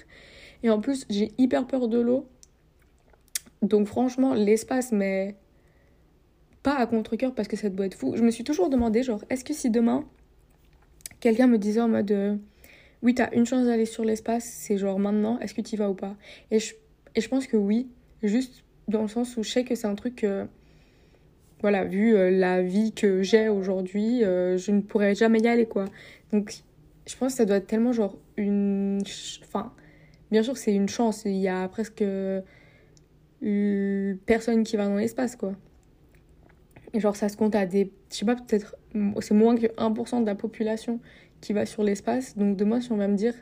Et 0.63 0.69
en 0.69 0.81
plus, 0.81 1.07
j'ai 1.09 1.33
hyper 1.39 1.67
peur 1.67 1.89
de 1.89 1.99
l'eau. 1.99 2.29
Donc 3.63 3.87
franchement, 3.87 4.35
l'espace, 4.35 4.93
mais 4.93 5.37
à 6.75 6.87
contre-coeur 6.87 7.35
parce 7.35 7.49
que 7.49 7.57
ça 7.57 7.69
doit 7.69 7.87
être 7.87 7.95
fou. 7.95 8.15
Je 8.17 8.23
me 8.23 8.31
suis 8.31 8.45
toujours 8.45 8.71
demandé, 8.71 9.03
genre, 9.03 9.25
est-ce 9.31 9.45
que 9.45 9.55
si 9.55 9.71
demain, 9.71 10.05
quelqu'un 11.21 11.47
me 11.47 11.59
disait 11.59 11.81
en 11.81 11.89
mode 11.89 12.11
euh, 12.11 12.37
oui, 13.03 13.15
t'as 13.15 13.31
une 13.33 13.47
chance 13.47 13.67
d'aller 13.67 13.87
sur 13.87 14.05
l'espace, 14.05 14.45
c'est 14.45 14.79
genre 14.79 14.99
maintenant, 14.99 15.39
est-ce 15.39 15.55
que 15.55 15.61
tu 15.61 15.75
y 15.75 15.79
vas 15.79 15.91
ou 15.91 15.95
pas? 15.95 16.17
Et 16.51 16.59
je, 16.59 16.75
et 17.15 17.21
je 17.21 17.29
pense 17.29 17.47
que 17.47 17.57
oui, 17.57 17.89
juste 18.23 18.65
dans 18.89 19.03
le 19.03 19.09
sens 19.09 19.37
où 19.37 19.43
je 19.43 19.51
sais 19.51 19.65
que 19.65 19.75
c'est 19.75 19.87
un 19.87 19.95
truc 19.95 20.17
que, 20.17 20.47
voilà, 21.61 21.85
vu 21.85 22.15
euh, 22.15 22.31
la 22.31 22.63
vie 22.63 22.93
que 22.93 23.23
j'ai 23.23 23.49
aujourd'hui, 23.49 24.25
euh, 24.25 24.57
je 24.57 24.71
ne 24.73 24.81
pourrais 24.81 25.15
jamais 25.15 25.41
y 25.41 25.49
aller, 25.49 25.67
quoi. 25.67 25.85
Donc, 26.33 26.63
je 27.07 27.17
pense 27.17 27.33
que 27.33 27.39
ça 27.39 27.45
doit 27.45 27.57
être 27.57 27.67
tellement 27.67 27.93
genre 27.93 28.17
une. 28.37 29.03
Enfin, 29.43 29.73
bien 30.31 30.43
sûr, 30.43 30.57
c'est 30.57 30.75
une 30.75 30.89
chance, 30.89 31.23
il 31.25 31.37
y 31.37 31.49
a 31.49 31.67
presque 31.69 32.05
personne 34.27 34.65
qui 34.65 34.77
va 34.77 34.87
dans 34.87 34.97
l'espace, 34.97 35.37
quoi. 35.37 35.55
Genre, 36.95 37.17
ça 37.17 37.29
se 37.29 37.37
compte 37.37 37.55
à 37.55 37.67
des. 37.67 37.93
Je 38.11 38.17
sais 38.17 38.25
pas, 38.25 38.37
peut-être. 38.37 38.77
C'est 39.21 39.35
moins 39.35 39.57
que 39.57 39.67
1% 39.67 40.23
de 40.23 40.27
la 40.27 40.35
population 40.35 41.01
qui 41.41 41.53
va 41.53 41.67
sur 41.67 41.83
l'espace. 41.83 42.37
Donc, 42.37 42.57
demain, 42.57 42.81
si 42.81 42.93
on 42.93 42.97
va 42.97 43.09
me 43.09 43.17
dire 43.17 43.35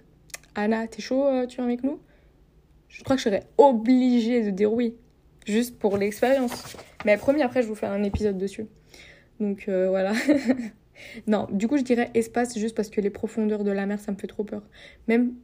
Anna, 0.54 0.86
t'es 0.88 1.02
chaud, 1.02 1.24
euh, 1.26 1.46
tu 1.46 1.56
viens 1.56 1.64
avec 1.64 1.84
nous? 1.84 2.00
Je 2.88 3.02
crois 3.04 3.16
que 3.16 3.20
je 3.20 3.28
serais 3.28 3.44
obligée 3.58 4.42
de 4.42 4.50
dire 4.50 4.72
oui. 4.72 4.96
Juste 5.46 5.78
pour 5.78 5.96
l'expérience. 5.96 6.76
Mais 7.04 7.16
promis, 7.16 7.42
après, 7.42 7.62
je 7.62 7.68
vous 7.68 7.76
fais 7.76 7.86
un 7.86 8.02
épisode 8.02 8.36
dessus. 8.36 8.66
Donc, 9.38 9.66
euh, 9.68 9.88
voilà. 9.88 10.12
non, 11.26 11.46
du 11.52 11.68
coup, 11.68 11.76
je 11.76 11.82
dirais 11.82 12.10
espace 12.14 12.58
juste 12.58 12.74
parce 12.74 12.90
que 12.90 13.00
les 13.00 13.10
profondeurs 13.10 13.62
de 13.62 13.70
la 13.70 13.86
mer, 13.86 14.00
ça 14.00 14.10
me 14.10 14.16
fait 14.16 14.26
trop 14.26 14.42
peur. 14.42 14.62
Même, 15.06 15.34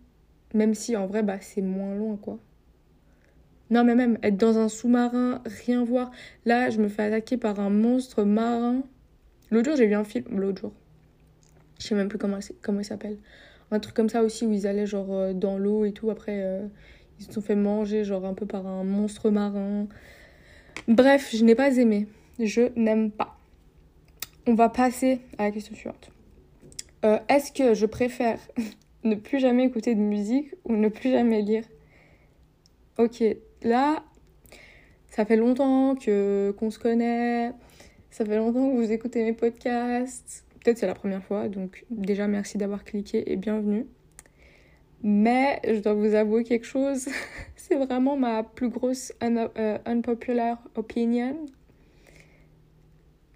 même 0.55 0.75
si, 0.75 0.97
en 0.97 1.07
vrai, 1.07 1.23
bah, 1.23 1.37
c'est 1.41 1.63
moins 1.63 1.95
loin, 1.95 2.17
quoi. 2.17 2.39
Non, 3.73 3.85
mais 3.85 3.95
même 3.95 4.19
être 4.23 4.37
dans 4.37 4.59
un 4.59 4.69
sous-marin, 4.69 5.41
rien 5.47 5.83
voir. 5.83 6.11
Là, 6.45 6.69
je 6.69 6.79
me 6.79 6.89
fais 6.89 7.05
attaquer 7.05 7.39
par 7.39 7.59
un 7.59 7.71
monstre 7.71 8.23
marin. 8.23 8.83
L'autre 9.51 9.71
jour, 9.71 9.77
j'ai 9.79 9.87
vu 9.87 9.95
un 9.95 10.05
film. 10.05 10.27
L'autre 10.39 10.61
jour. 10.61 10.73
Je 11.79 11.87
sais 11.87 11.95
même 11.95 12.09
plus 12.09 12.19
comment, 12.19 12.39
comment 12.61 12.81
il 12.81 12.85
s'appelle. 12.85 13.17
Un 13.71 13.81
truc 13.81 13.95
comme 13.95 14.11
ça 14.11 14.23
aussi 14.23 14.45
où 14.45 14.53
ils 14.53 14.67
allaient 14.67 14.85
genre 14.85 15.11
euh, 15.11 15.33
dans 15.33 15.57
l'eau 15.57 15.87
et 15.87 15.93
tout. 15.93 16.11
Après, 16.11 16.43
euh, 16.43 16.67
ils 17.19 17.25
se 17.25 17.33
sont 17.33 17.41
fait 17.41 17.55
manger 17.55 18.05
genre 18.05 18.27
un 18.27 18.35
peu 18.35 18.45
par 18.45 18.67
un 18.67 18.85
monstre 18.85 19.31
marin. 19.31 19.87
Bref, 20.87 21.35
je 21.35 21.43
n'ai 21.43 21.55
pas 21.55 21.75
aimé. 21.79 22.09
Je 22.39 22.79
n'aime 22.79 23.11
pas. 23.11 23.39
On 24.47 24.53
va 24.53 24.69
passer 24.69 25.23
à 25.39 25.45
la 25.45 25.51
question 25.51 25.75
suivante. 25.75 26.11
Euh, 27.07 27.19
est-ce 27.31 27.51
que 27.51 27.73
je 27.73 27.87
préfère 27.87 28.39
ne 29.03 29.15
plus 29.15 29.39
jamais 29.39 29.65
écouter 29.65 29.95
de 29.95 30.01
musique 30.01 30.55
ou 30.67 30.77
ne 30.77 30.91
plus 30.91 31.11
jamais 31.11 31.41
lire 31.41 31.65
Ok, 32.99 33.25
là, 33.63 34.05
ça 35.09 35.25
fait 35.25 35.37
longtemps 35.37 35.95
que 35.95 36.55
qu'on 36.59 36.71
se 36.71 36.79
connaît, 36.79 37.53
ça 38.11 38.27
fait 38.27 38.37
longtemps 38.37 38.69
que 38.69 38.77
vous 38.77 38.93
écoutez 38.93 39.25
mes 39.25 39.33
podcasts. 39.33 40.45
Peut-être 40.61 40.77
c'est 40.77 40.87
la 40.87 40.95
première 40.95 41.25
fois, 41.25 41.49
donc 41.49 41.87
déjà 41.91 42.27
merci 42.29 42.59
d'avoir 42.59 42.85
cliqué 42.85 43.33
et 43.33 43.37
bienvenue. 43.37 43.87
Mais 45.03 45.61
je 45.65 45.79
dois 45.81 45.95
vous 45.95 46.15
avouer 46.15 46.45
quelque 46.45 46.67
chose, 46.67 47.09
c'est 47.57 47.77
vraiment 47.77 48.17
ma 48.19 48.43
plus 48.43 48.69
grosse 48.69 49.15
euh, 49.23 49.79
unpopular 49.87 50.59
opinion. 50.75 51.47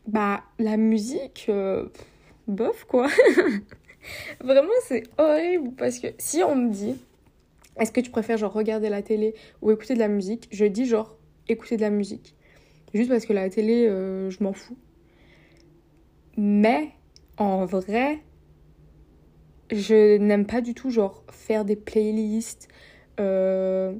Bah, 0.07 0.45
la 0.59 0.77
musique, 0.77 1.47
euh, 1.49 1.87
bof 2.47 2.85
quoi. 2.85 3.09
vraiment, 4.41 4.69
c'est 4.85 5.05
horrible 5.17 5.73
parce 5.79 5.99
que 5.99 6.09
si 6.19 6.43
on 6.43 6.55
me 6.57 6.71
dit, 6.71 6.97
est-ce 7.78 7.92
que 7.92 8.00
tu 8.00 8.11
préfères 8.11 8.38
genre 8.38 8.52
regarder 8.52 8.88
la 8.88 9.02
télé 9.02 9.35
ou 9.62 9.71
écouter 9.71 9.95
de 9.95 9.99
la 9.99 10.09
musique? 10.09 10.49
Je 10.50 10.64
dis 10.64 10.87
genre 10.87 11.16
écouter 11.49 11.76
de 11.76 11.83
la 11.83 11.90
musique. 11.90 12.35
Juste 12.95 13.11
parce 13.11 13.26
que 13.26 13.33
la 13.33 13.49
télé, 13.50 13.87
euh, 13.87 14.30
je 14.30 14.42
m'en 14.42 14.52
fous. 14.52 14.76
Mais 16.37 16.90
en 17.37 17.64
vrai, 17.64 18.21
je 19.71 20.16
n'aime 20.18 20.47
pas 20.47 20.61
du 20.61 20.75
tout 20.75 20.90
genre 20.90 21.25
faire 21.30 21.64
des 21.64 21.76
playlists. 21.76 22.68
Euh, 23.21 23.95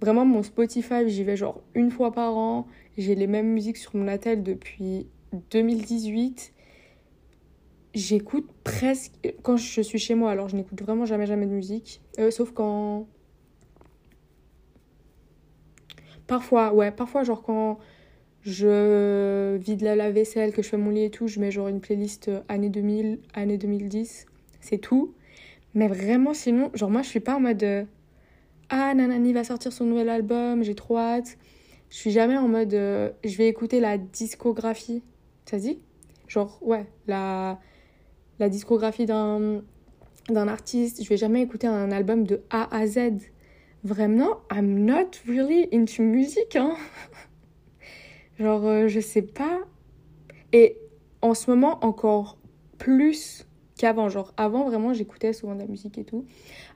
vraiment 0.00 0.24
mon 0.24 0.42
Spotify, 0.42 1.08
j'y 1.08 1.24
vais 1.24 1.36
genre 1.36 1.62
une 1.74 1.90
fois 1.90 2.12
par 2.12 2.36
an. 2.36 2.66
J'ai 2.96 3.14
les 3.14 3.26
mêmes 3.26 3.48
musiques 3.48 3.78
sur 3.78 3.94
mon 3.96 4.08
attel 4.08 4.42
depuis 4.42 5.08
2018. 5.50 6.52
J'écoute 7.94 8.48
presque 8.64 9.12
quand 9.42 9.58
je 9.58 9.82
suis 9.82 9.98
chez 9.98 10.14
moi, 10.14 10.30
alors 10.30 10.48
je 10.48 10.56
n'écoute 10.56 10.80
vraiment 10.80 11.04
jamais 11.04 11.26
jamais 11.26 11.44
de 11.44 11.50
musique, 11.52 12.00
euh, 12.18 12.30
sauf 12.30 12.50
quand 12.52 13.06
parfois, 16.26 16.72
ouais, 16.72 16.90
parfois 16.90 17.22
genre 17.22 17.42
quand 17.42 17.78
je 18.40 19.56
vide 19.56 19.82
la 19.82 19.94
lave-vaisselle, 19.94 20.52
que 20.52 20.62
je 20.62 20.68
fais 20.70 20.78
mon 20.78 20.88
lit 20.90 21.04
et 21.04 21.10
tout, 21.10 21.26
je 21.26 21.38
mets 21.38 21.50
genre 21.50 21.68
une 21.68 21.80
playlist 21.80 22.28
euh, 22.28 22.40
année 22.48 22.70
2000, 22.70 23.20
année 23.34 23.58
2010 23.58 24.26
c'est 24.60 24.78
tout. 24.78 25.14
Mais 25.74 25.88
vraiment, 25.88 26.34
sinon, 26.34 26.70
genre, 26.74 26.90
moi, 26.90 27.02
je 27.02 27.08
suis 27.08 27.20
pas 27.20 27.34
en 27.36 27.40
mode 27.40 27.62
euh, 27.64 27.84
Ah, 28.68 28.94
Nanani 28.94 29.32
va 29.32 29.42
sortir 29.42 29.72
son 29.72 29.84
nouvel 29.86 30.08
album, 30.08 30.62
j'ai 30.62 30.74
trop 30.74 30.98
hâte. 30.98 31.36
Je 31.90 31.96
suis 31.96 32.10
jamais 32.10 32.36
en 32.36 32.48
mode 32.48 32.70
Je 32.72 33.36
vais 33.36 33.48
écouter 33.48 33.80
la 33.80 33.98
discographie. 33.98 35.02
Ça 35.46 35.58
se 35.58 35.64
dit? 35.64 35.78
Genre, 36.28 36.58
ouais, 36.62 36.86
la, 37.06 37.58
la 38.42 38.48
discographie 38.48 39.06
d'un 39.06 39.62
d'un 40.28 40.48
artiste. 40.48 41.02
Je 41.02 41.08
vais 41.08 41.16
jamais 41.16 41.42
écouter 41.42 41.68
un 41.68 41.92
album 41.92 42.24
de 42.24 42.42
A 42.50 42.74
à 42.76 42.86
Z. 42.86 42.98
Vraiment, 43.84 44.38
I'm 44.52 44.84
not 44.84 45.10
really 45.28 45.68
into 45.72 46.02
music, 46.02 46.56
hein. 46.56 46.74
Genre, 48.38 48.66
euh, 48.66 48.88
je 48.88 49.00
sais 49.00 49.22
pas. 49.22 49.60
Et 50.52 50.76
en 51.20 51.34
ce 51.34 51.50
moment, 51.50 51.84
encore 51.84 52.38
plus 52.78 53.46
qu'avant. 53.78 54.08
Genre, 54.08 54.32
avant, 54.36 54.64
vraiment, 54.64 54.92
j'écoutais 54.92 55.32
souvent 55.32 55.54
de 55.54 55.60
la 55.60 55.66
musique 55.66 55.98
et 55.98 56.04
tout. 56.04 56.24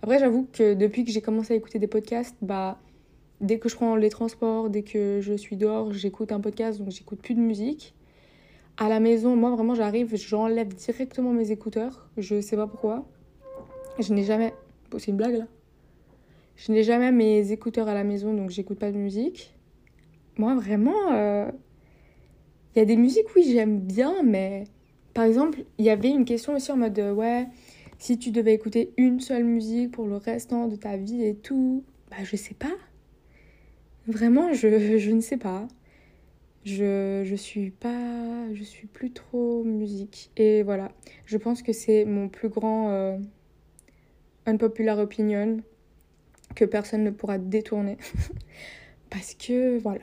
Après, 0.02 0.18
j'avoue 0.18 0.48
que 0.52 0.74
depuis 0.74 1.04
que 1.04 1.10
j'ai 1.10 1.20
commencé 1.20 1.52
à 1.54 1.56
écouter 1.56 1.78
des 1.80 1.88
podcasts, 1.88 2.36
bah, 2.42 2.80
dès 3.40 3.58
que 3.58 3.68
je 3.68 3.74
prends 3.74 3.96
les 3.96 4.10
transports, 4.10 4.70
dès 4.70 4.82
que 4.82 5.20
je 5.20 5.34
suis 5.34 5.56
dehors, 5.56 5.92
j'écoute 5.92 6.30
un 6.30 6.40
podcast, 6.40 6.78
donc 6.80 6.90
j'écoute 6.90 7.20
plus 7.20 7.34
de 7.34 7.40
musique. 7.40 7.94
À 8.78 8.88
la 8.88 9.00
maison, 9.00 9.36
moi, 9.36 9.50
vraiment, 9.50 9.74
j'arrive, 9.74 10.14
j'enlève 10.16 10.68
directement 10.68 11.32
mes 11.32 11.50
écouteurs. 11.50 12.10
Je 12.18 12.40
sais 12.40 12.56
pas 12.56 12.66
pourquoi. 12.66 13.06
Je 13.98 14.12
n'ai 14.12 14.24
jamais. 14.24 14.52
c'est 14.98 15.08
une 15.08 15.16
blague 15.16 15.36
là 15.36 15.46
Je 16.56 16.72
n'ai 16.72 16.82
jamais 16.82 17.10
mes 17.10 17.52
écouteurs 17.52 17.88
à 17.88 17.94
la 17.94 18.04
maison, 18.04 18.34
donc 18.34 18.50
j'écoute 18.50 18.78
pas 18.78 18.92
de 18.92 18.98
musique. 18.98 19.54
Moi, 20.36 20.54
vraiment. 20.54 21.12
Euh, 21.12 21.50
il 22.74 22.80
y 22.80 22.82
a 22.82 22.84
des 22.84 22.96
musiques, 22.96 23.34
oui, 23.34 23.50
j'aime 23.50 23.80
bien, 23.80 24.22
mais 24.22 24.64
par 25.14 25.24
exemple, 25.24 25.64
il 25.78 25.86
y 25.86 25.88
avait 25.88 26.10
une 26.10 26.26
question 26.26 26.54
aussi 26.54 26.70
en 26.70 26.76
mode 26.76 26.98
ouais, 26.98 27.46
si 27.98 28.18
tu 28.18 28.30
devais 28.30 28.52
écouter 28.52 28.92
une 28.98 29.20
seule 29.20 29.44
musique 29.44 29.92
pour 29.92 30.06
le 30.06 30.16
restant 30.16 30.68
de 30.68 30.76
ta 30.76 30.98
vie 30.98 31.24
et 31.24 31.34
tout, 31.34 31.84
bah 32.10 32.18
je 32.22 32.36
sais 32.36 32.52
pas. 32.52 32.76
Vraiment, 34.06 34.52
je, 34.52 34.98
je 34.98 35.10
ne 35.10 35.22
sais 35.22 35.38
pas. 35.38 35.66
Je, 36.66 37.22
je 37.24 37.36
suis 37.36 37.70
pas. 37.70 38.52
Je 38.52 38.64
suis 38.64 38.88
plus 38.88 39.12
trop 39.12 39.62
musique. 39.62 40.30
Et 40.36 40.62
voilà. 40.64 40.90
Je 41.24 41.38
pense 41.38 41.62
que 41.62 41.72
c'est 41.72 42.04
mon 42.04 42.28
plus 42.28 42.48
grand 42.48 42.90
euh, 42.90 43.16
unpopular 44.46 44.98
opinion 44.98 45.62
que 46.56 46.64
personne 46.64 47.04
ne 47.04 47.10
pourra 47.10 47.38
détourner. 47.38 47.96
Parce 49.10 49.34
que 49.34 49.78
voilà. 49.78 50.02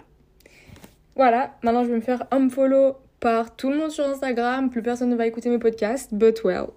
Voilà, 1.16 1.58
maintenant 1.64 1.84
je 1.84 1.90
vais 1.90 1.96
me 1.96 2.02
faire 2.02 2.26
unfollow 2.32 2.96
par 3.20 3.56
tout 3.56 3.70
le 3.70 3.78
monde 3.78 3.92
sur 3.92 4.06
Instagram, 4.06 4.70
plus 4.70 4.82
personne 4.82 5.10
ne 5.10 5.16
va 5.16 5.28
écouter 5.28 5.50
mes 5.50 5.60
podcasts, 5.60 6.14
but 6.14 6.44
well, 6.44 6.68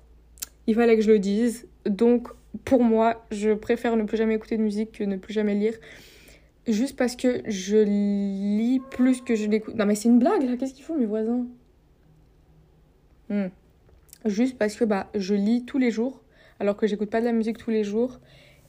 il 0.67 0.75
fallait 0.75 0.97
que 0.97 1.03
je 1.03 1.11
le 1.11 1.19
dise. 1.19 1.67
Donc 1.87 2.29
pour 2.65 2.83
moi, 2.83 3.25
je 3.31 3.53
préfère 3.53 3.97
ne 3.97 4.03
plus 4.05 4.17
jamais 4.17 4.35
écouter 4.35 4.57
de 4.57 4.63
musique 4.63 4.93
que 4.93 5.05
ne 5.05 5.17
plus 5.17 5.33
jamais 5.33 5.55
lire. 5.55 5.75
Juste 6.67 6.97
parce 6.97 7.15
que 7.15 7.43
je 7.47 7.77
lis 7.77 8.81
plus 8.91 9.21
que 9.21 9.37
je 9.37 9.47
l'écoute. 9.47 9.77
Non 9.77 9.87
mais 9.87 9.95
c'est 9.95 10.09
une 10.09 10.19
blague 10.19 10.43
là, 10.43 10.57
qu'est-ce 10.57 10.75
qu'ils 10.75 10.85
font 10.85 10.97
mes 10.97 11.07
voisins? 11.07 11.47
Hmm. 13.29 13.49
Juste 14.25 14.59
parce 14.59 14.75
que 14.75 14.85
bah, 14.85 15.09
je 15.15 15.35
lis 15.35 15.65
tous 15.65 15.79
les 15.79 15.91
jours, 15.91 16.23
alors 16.59 16.77
que 16.77 16.87
j'écoute 16.87 17.11
pas 17.11 17.21
de 17.21 17.27
la 17.27 17.33
musique 17.33 17.59
tous 17.59 17.71
les 17.71 17.85
jours. 17.85 18.19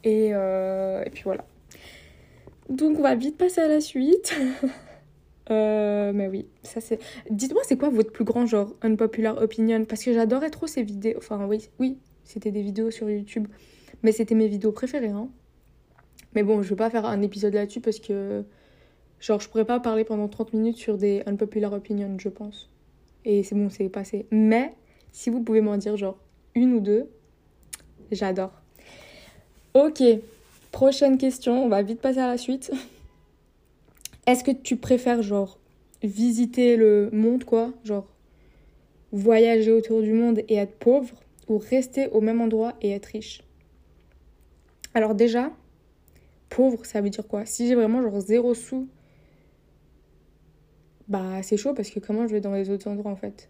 Et, 0.04 0.30
euh, 0.34 1.04
puis 1.12 1.24
voilà. 1.24 1.46
Donc 2.70 3.00
on 3.00 3.02
va 3.02 3.16
vite 3.16 3.38
passer 3.38 3.62
à 3.62 3.68
la 3.68 3.82
suite. 3.82 4.36
Euh, 5.50 6.12
mais 6.14 6.28
oui, 6.28 6.46
ça 6.62 6.82
c'est. 6.82 7.00
Dites-moi, 7.30 7.62
c'est 7.66 7.78
quoi 7.78 7.88
votre 7.88 8.12
plus 8.12 8.26
grand 8.26 8.46
genre 8.46 8.76
unpopular 8.82 9.42
opinion? 9.42 9.86
Parce 9.86 10.04
que 10.04 10.12
j'adorais 10.12 10.50
trop 10.50 10.68
ces 10.68 10.84
vidéos. 10.84 11.18
Enfin, 11.20 11.46
oui, 11.48 11.70
oui, 11.80 11.98
c'était 12.26 12.52
des 12.52 12.62
vidéos 12.62 12.92
sur 12.92 13.10
YouTube. 13.10 13.48
Mais 14.04 14.12
c'était 14.12 14.36
mes 14.36 14.50
vidéos 14.50 14.74
préférées, 14.74 15.08
hein. 15.08 15.30
Mais 16.34 16.44
bon, 16.44 16.62
je 16.62 16.70
vais 16.70 16.76
pas 16.76 16.90
faire 16.90 17.06
un 17.06 17.22
épisode 17.22 17.54
là-dessus 17.54 17.82
parce 17.82 18.00
que. 18.00 18.44
Genre, 19.20 19.40
je 19.40 19.50
pourrais 19.50 19.66
pas 19.66 19.80
parler 19.80 20.04
pendant 20.04 20.28
30 20.28 20.54
minutes 20.54 20.78
sur 20.78 20.98
des 20.98 21.24
unpopular 21.26 21.74
opinions, 21.74 22.18
je 22.20 22.30
pense. 22.30 22.70
Et 23.26 23.44
c'est 23.44 23.56
bon, 23.56 23.70
c'est 23.70 23.90
passé. 23.90 24.28
Mais, 24.32 24.74
si 25.12 25.30
vous 25.30 25.42
pouvez 25.42 25.62
m'en 25.62 25.78
dire, 25.78 25.98
genre, 25.98 26.18
une 26.54 26.74
ou 26.74 26.80
deux, 26.80 27.10
j'adore. 28.12 28.52
Ok, 29.74 30.04
prochaine 30.72 31.18
question, 31.18 31.66
on 31.66 31.68
va 31.68 31.82
vite 31.82 32.00
passer 32.00 32.20
à 32.20 32.28
la 32.28 32.38
suite. 32.38 32.72
Est-ce 34.28 34.44
que 34.44 34.52
tu 34.52 34.76
préfères, 34.76 35.24
genre, 35.24 35.58
visiter 36.04 36.78
le 36.78 37.10
monde, 37.12 37.44
quoi 37.44 37.74
Genre, 37.84 38.08
voyager 39.12 39.72
autour 39.72 40.02
du 40.02 40.14
monde 40.14 40.40
et 40.48 40.56
être 40.56 40.78
pauvre 40.78 41.16
ou 41.48 41.58
rester 41.58 42.08
au 42.10 42.22
même 42.22 42.42
endroit 42.42 42.74
et 42.82 42.92
être 42.92 43.08
riche? 43.08 43.42
Alors, 44.94 45.16
déjà, 45.16 45.52
pauvre, 46.50 46.86
ça 46.86 47.02
veut 47.02 47.10
dire 47.10 47.28
quoi? 47.28 47.46
Si 47.46 47.68
j'ai 47.68 47.76
vraiment, 47.76 48.02
genre, 48.02 48.20
zéro 48.20 48.54
sous, 48.54 48.88
bah, 51.08 51.42
c'est 51.44 51.58
chaud 51.58 51.74
parce 51.74 51.90
que 51.90 52.00
comment 52.00 52.28
je 52.28 52.34
vais 52.34 52.42
dans 52.42 52.54
les 52.54 52.70
autres 52.70 52.90
endroits, 52.90 53.12
en 53.12 53.16
fait? 53.16 53.50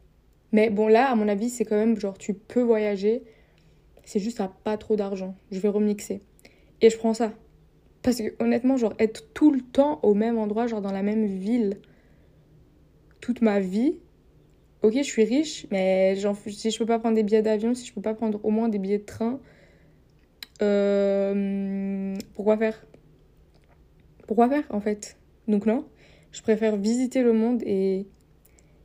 Mais 0.52 0.70
bon, 0.70 0.88
là, 0.88 1.10
à 1.10 1.16
mon 1.16 1.28
avis, 1.28 1.50
c'est 1.50 1.66
quand 1.66 1.76
même, 1.76 2.00
genre, 2.00 2.18
tu 2.18 2.34
peux 2.34 2.62
voyager, 2.62 3.24
c'est 4.04 4.20
juste 4.20 4.40
à 4.40 4.48
pas 4.48 4.78
trop 4.78 4.96
d'argent. 4.96 5.36
Je 5.52 5.60
vais 5.60 5.70
remixer. 5.70 6.22
Et 6.82 6.90
je 6.90 6.98
prends 6.98 7.14
ça. 7.14 7.34
Parce 8.02 8.18
que 8.18 8.36
honnêtement, 8.40 8.78
genre 8.78 8.94
être 9.00 9.34
tout 9.34 9.52
le 9.52 9.60
temps 9.60 10.00
au 10.04 10.14
même 10.14 10.38
endroit, 10.38 10.68
genre 10.68 10.82
dans 10.82 10.94
la 10.94 11.04
même 11.04 11.26
ville, 11.26 11.82
toute 13.20 13.42
ma 13.42 13.60
vie, 13.60 13.98
ok, 14.82 14.94
je 14.94 15.02
suis 15.02 15.24
riche, 15.24 15.68
mais 15.72 16.16
si 16.48 16.72
je 16.72 16.78
peux 16.78 16.86
pas 16.86 17.00
prendre 17.00 17.16
des 17.16 17.24
billets 17.24 17.42
d'avion, 17.42 17.74
si 17.74 17.86
je 17.86 17.94
peux 17.94 18.02
pas 18.02 18.14
prendre 18.14 18.40
au 18.46 18.50
moins 18.50 18.70
des 18.70 18.80
billets 18.80 19.00
de 19.00 19.06
train, 19.06 19.42
euh, 20.62 22.16
pourquoi 22.36 22.58
faire? 22.58 22.86
Pourquoi 24.28 24.50
faire 24.50 24.64
en 24.70 24.82
fait? 24.82 25.18
Donc 25.48 25.66
non, 25.66 25.86
je 26.32 26.42
préfère 26.42 26.76
visiter 26.76 27.24
le 27.24 27.34
monde 27.34 27.62
et, 27.64 28.06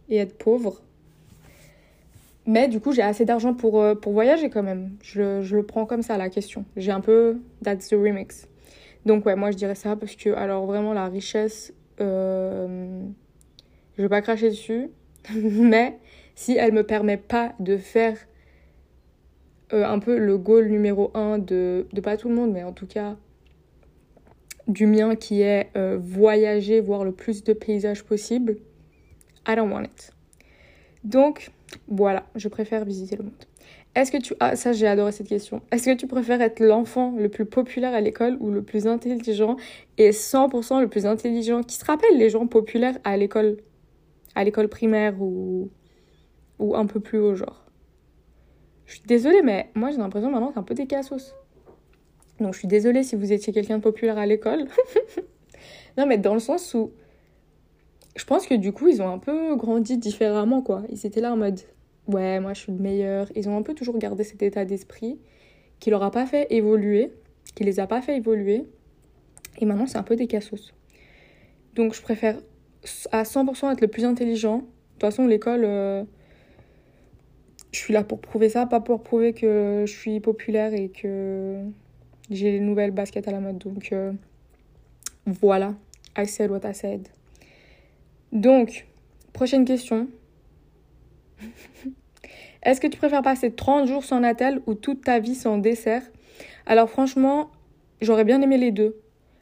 et 0.09 0.17
être 0.17 0.37
pauvre. 0.39 0.83
Mais 2.45 2.69
du 2.69 2.81
coup, 2.81 2.93
j'ai 2.93 3.03
assez 3.03 3.25
d'argent 3.25 3.55
pour, 3.55 3.81
euh, 3.81 3.95
pour 3.95 4.13
voyager 4.13 4.51
quand 4.51 4.65
même. 4.65 4.97
Je, 5.03 5.43
je 5.43 5.57
le 5.57 5.63
prends 5.63 5.87
comme 5.87 6.03
ça 6.03 6.17
la 6.17 6.29
question. 6.29 6.65
J'ai 6.77 6.91
un 6.91 7.01
peu. 7.01 7.41
That's 7.63 7.89
the 7.89 7.95
remix. 7.95 8.49
Donc 9.07 9.27
ouais, 9.27 9.37
moi 9.37 9.51
je 9.51 9.57
dirais 9.57 9.75
ça 9.75 9.97
parce 9.97 10.15
que, 10.15 10.31
alors 10.31 10.67
vraiment 10.67 10.93
la 10.93 11.09
richesse, 11.09 11.73
euh, 12.01 13.03
je 13.97 14.03
vais 14.03 14.09
pas 14.09 14.23
cracher 14.23 14.51
dessus, 14.51 14.91
mais 15.35 15.99
si 16.35 16.57
elle 16.57 16.73
me 16.73 16.85
permet 16.85 17.17
pas 17.17 17.53
de 17.59 17.77
faire 17.77 18.17
euh, 19.73 19.85
un 19.85 19.99
peu 19.99 20.19
le 20.19 20.39
goal 20.39 20.69
numéro 20.69 21.11
un 21.15 21.39
de, 21.39 21.87
de 21.93 22.01
pas 22.01 22.17
tout 22.17 22.29
le 22.29 22.35
monde, 22.35 22.53
mais 22.53 22.63
en 22.63 22.73
tout 22.73 22.87
cas 22.87 23.17
du 24.69 24.87
mien 24.87 25.17
qui 25.17 25.43
est 25.43 25.71
euh, 25.77 25.99
voyager, 26.01 26.81
voir 26.81 27.05
le 27.05 27.13
plus 27.13 27.43
de 27.45 27.53
paysages 27.53 28.05
possible, 28.05 28.59
I 29.47 29.57
don't 29.57 29.73
want. 29.73 30.13
Donc 31.05 31.51
voilà, 31.89 32.27
je 32.35 32.49
préfère 32.49 32.85
visiter 32.85 33.17
le 33.17 33.25
monde. 33.25 33.33
Est-ce 33.95 34.11
que 34.11 34.17
tu... 34.17 34.35
Ah, 34.41 34.57
ça, 34.57 34.73
j'ai 34.73 34.87
adoré 34.87 35.13
cette 35.13 35.29
question. 35.29 35.61
Est-ce 35.71 35.87
que 35.87 35.95
tu 35.95 36.07
préfères 36.07 36.41
être 36.41 36.61
l'enfant 36.61 37.15
le 37.19 37.29
plus 37.29 37.45
populaire 37.45 37.93
à 37.93 38.01
l'école 38.01 38.39
ou 38.41 38.51
le 38.51 38.63
plus 38.63 38.87
intelligent 38.87 39.57
et 39.99 40.11
100% 40.11 40.81
le 40.81 40.89
plus 40.89 41.05
intelligent 41.05 41.63
Qui 41.63 41.77
se 41.77 41.85
rappelle 41.85 42.17
les 42.17 42.31
gens 42.31 42.47
populaires 42.47 42.97
à 43.05 43.17
l'école 43.17 43.59
À 44.35 44.45
l'école 44.45 44.69
primaire 44.69 45.21
ou... 45.21 45.71
ou 46.59 46.75
un 46.75 46.87
peu 46.87 47.01
plus 47.01 47.19
haut, 47.19 47.35
genre? 47.35 47.62
Je 48.93 48.99
suis 48.99 49.07
désolée, 49.07 49.41
mais 49.41 49.71
moi, 49.75 49.91
j'ai 49.91 49.97
l'impression 49.97 50.31
maintenant 50.31 50.51
c'est 50.53 50.59
un 50.59 50.63
peu 50.63 50.75
des 50.75 50.87
cassos. 50.87 51.35
Donc 52.41 52.53
je 52.53 52.59
suis 52.59 52.69
désolée 52.69 53.03
si 53.03 53.17
vous 53.17 53.33
étiez 53.33 53.51
quelqu'un 53.51 53.79
de 53.79 53.83
populaire 53.83 54.19
à 54.19 54.27
l'école. 54.27 54.67
non, 55.97 56.05
mais 56.05 56.19
dans 56.19 56.35
le 56.35 56.41
sens 56.41 56.75
où 56.75 56.93
je 58.17 58.25
pense 58.27 58.47
que 58.47 58.53
du 58.53 58.71
coup, 58.71 58.89
ils 58.89 59.01
ont 59.01 59.09
un 59.09 59.17
peu 59.17 59.57
grandi 59.57 59.97
différemment, 59.97 60.61
quoi. 60.61 60.83
Ils 60.91 61.07
étaient 61.07 61.23
là 61.23 61.33
en 61.33 61.39
mode, 61.39 61.59
ouais, 62.07 62.39
moi 62.39 62.53
je 62.53 62.61
suis 62.61 62.73
le 62.73 62.81
meilleur. 62.81 63.29
Ils 63.35 63.49
ont 63.49 63.57
un 63.57 63.63
peu 63.63 63.73
toujours 63.73 63.97
gardé 63.97 64.25
cet 64.25 64.43
état 64.43 64.67
d'esprit 64.67 65.19
qui 65.81 65.89
leur 65.89 66.03
a 66.03 66.11
pas 66.11 66.27
fait 66.27 66.47
évoluer, 66.51 67.15
qui 67.55 67.65
les 67.65 67.81
a 67.81 67.87
pas 67.87 68.03
fait 68.03 68.19
évoluer. 68.19 68.67
Et 69.59 69.65
maintenant, 69.65 69.87
c'est 69.87 69.97
un 69.97 70.03
peu 70.03 70.17
des 70.17 70.27
cassos. 70.27 70.75
Donc, 71.77 71.95
je 71.95 72.03
préfère 72.03 72.37
à 73.11 73.23
100% 73.23 73.73
être 73.73 73.81
le 73.81 73.89
plus 73.89 74.05
intelligent. 74.05 74.59
De 74.59 74.63
toute 74.63 75.01
façon, 75.01 75.27
l'école, 75.27 75.63
euh, 75.65 76.05
je 77.73 77.79
suis 77.79 77.93
là 77.93 78.05
pour 78.05 78.21
prouver 78.21 78.49
ça, 78.51 78.67
pas 78.67 78.81
pour 78.81 79.03
prouver 79.03 79.33
que 79.33 79.85
je 79.87 79.93
suis 79.93 80.21
populaire 80.21 80.75
et 80.75 80.91
que 80.91 81.63
j'ai 82.31 82.53
les 82.53 82.61
nouvelles 82.61 82.91
baskets 82.91 83.27
à 83.27 83.33
la 83.33 83.41
mode. 83.41 83.59
Donc, 83.59 83.93
euh, 83.93 84.13
voilà. 85.27 85.75
I 86.17 86.27
said 86.27 86.51
what 86.51 86.61
I 86.65 86.75
said. 86.75 87.09
Donc, 88.33 88.87
prochaine 89.33 89.65
question. 89.65 90.09
Est-ce 92.63 92.81
que 92.81 92.87
tu 92.87 92.99
préfères 92.99 93.23
passer 93.23 93.51
30 93.51 93.89
jours 93.89 94.05
sans 94.05 94.21
Natal 94.21 94.61
ou 94.67 94.75
toute 94.75 95.03
ta 95.03 95.19
vie 95.19 95.35
sans 95.35 95.59
dessert? 95.59 96.03
Alors 96.67 96.89
franchement, 96.89 97.51
j'aurais 98.01 98.25
bien 98.25 98.41
aimé 98.41 98.57
les 98.57 98.71
deux. 98.71 99.01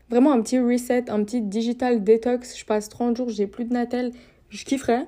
Vraiment 0.09 0.33
un 0.33 0.41
petit 0.41 0.59
reset, 0.59 1.11
un 1.11 1.23
petit 1.23 1.43
digital 1.43 2.03
detox. 2.03 2.59
Je 2.59 2.65
passe 2.65 2.89
30 2.89 3.17
jours, 3.17 3.29
j'ai 3.29 3.47
plus 3.47 3.65
de 3.65 3.73
Natal, 3.73 4.13
je 4.49 4.65
kifferais. 4.65 5.05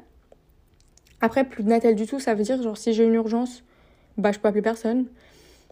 Après, 1.23 1.45
plus 1.45 1.63
de 1.63 1.69
Natal 1.69 1.95
du 1.95 2.07
tout, 2.07 2.19
ça 2.19 2.35
veut 2.35 2.43
dire 2.43 2.61
genre 2.61 2.77
si 2.77 2.93
j'ai 2.93 3.05
une 3.05 3.15
urgence, 3.15 3.63
bah 4.19 4.33
je 4.33 4.41
peux 4.41 4.49
appeler 4.49 4.61
personne. 4.61 5.07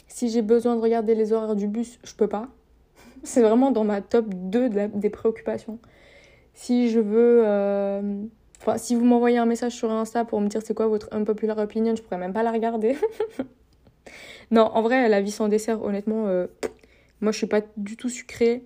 Si 0.06 0.30
j'ai 0.30 0.42
besoin 0.42 0.76
de 0.76 0.80
regarder 0.80 1.16
les 1.16 1.32
horaires 1.32 1.56
du 1.56 1.66
bus, 1.66 1.98
je 2.04 2.14
peux 2.14 2.28
pas. 2.28 2.48
C'est 3.24 3.42
vraiment 3.42 3.72
dans 3.72 3.84
ma 3.84 4.00
top 4.00 4.26
2 4.28 4.68
des 4.68 5.10
préoccupations. 5.10 5.80
Si 6.54 6.88
je 6.88 7.00
veux. 7.00 7.42
Euh, 7.44 8.22
enfin, 8.60 8.78
si 8.78 8.94
vous 8.94 9.04
m'envoyez 9.04 9.38
un 9.38 9.46
message 9.46 9.72
sur 9.72 9.90
Insta 9.90 10.24
pour 10.24 10.40
me 10.40 10.46
dire 10.46 10.62
c'est 10.64 10.74
quoi 10.74 10.86
votre 10.86 11.08
unpopular 11.10 11.58
opinion, 11.58 11.96
je 11.96 12.02
pourrais 12.02 12.18
même 12.18 12.32
pas 12.32 12.44
la 12.44 12.52
regarder. 12.52 12.96
non, 14.52 14.70
en 14.72 14.82
vrai, 14.82 15.08
la 15.08 15.20
vie 15.20 15.32
sans 15.32 15.48
dessert, 15.48 15.82
honnêtement, 15.82 16.28
euh, 16.28 16.46
moi 17.20 17.32
je 17.32 17.38
suis 17.38 17.48
pas 17.48 17.62
du 17.76 17.96
tout 17.96 18.08
sucrée. 18.08 18.62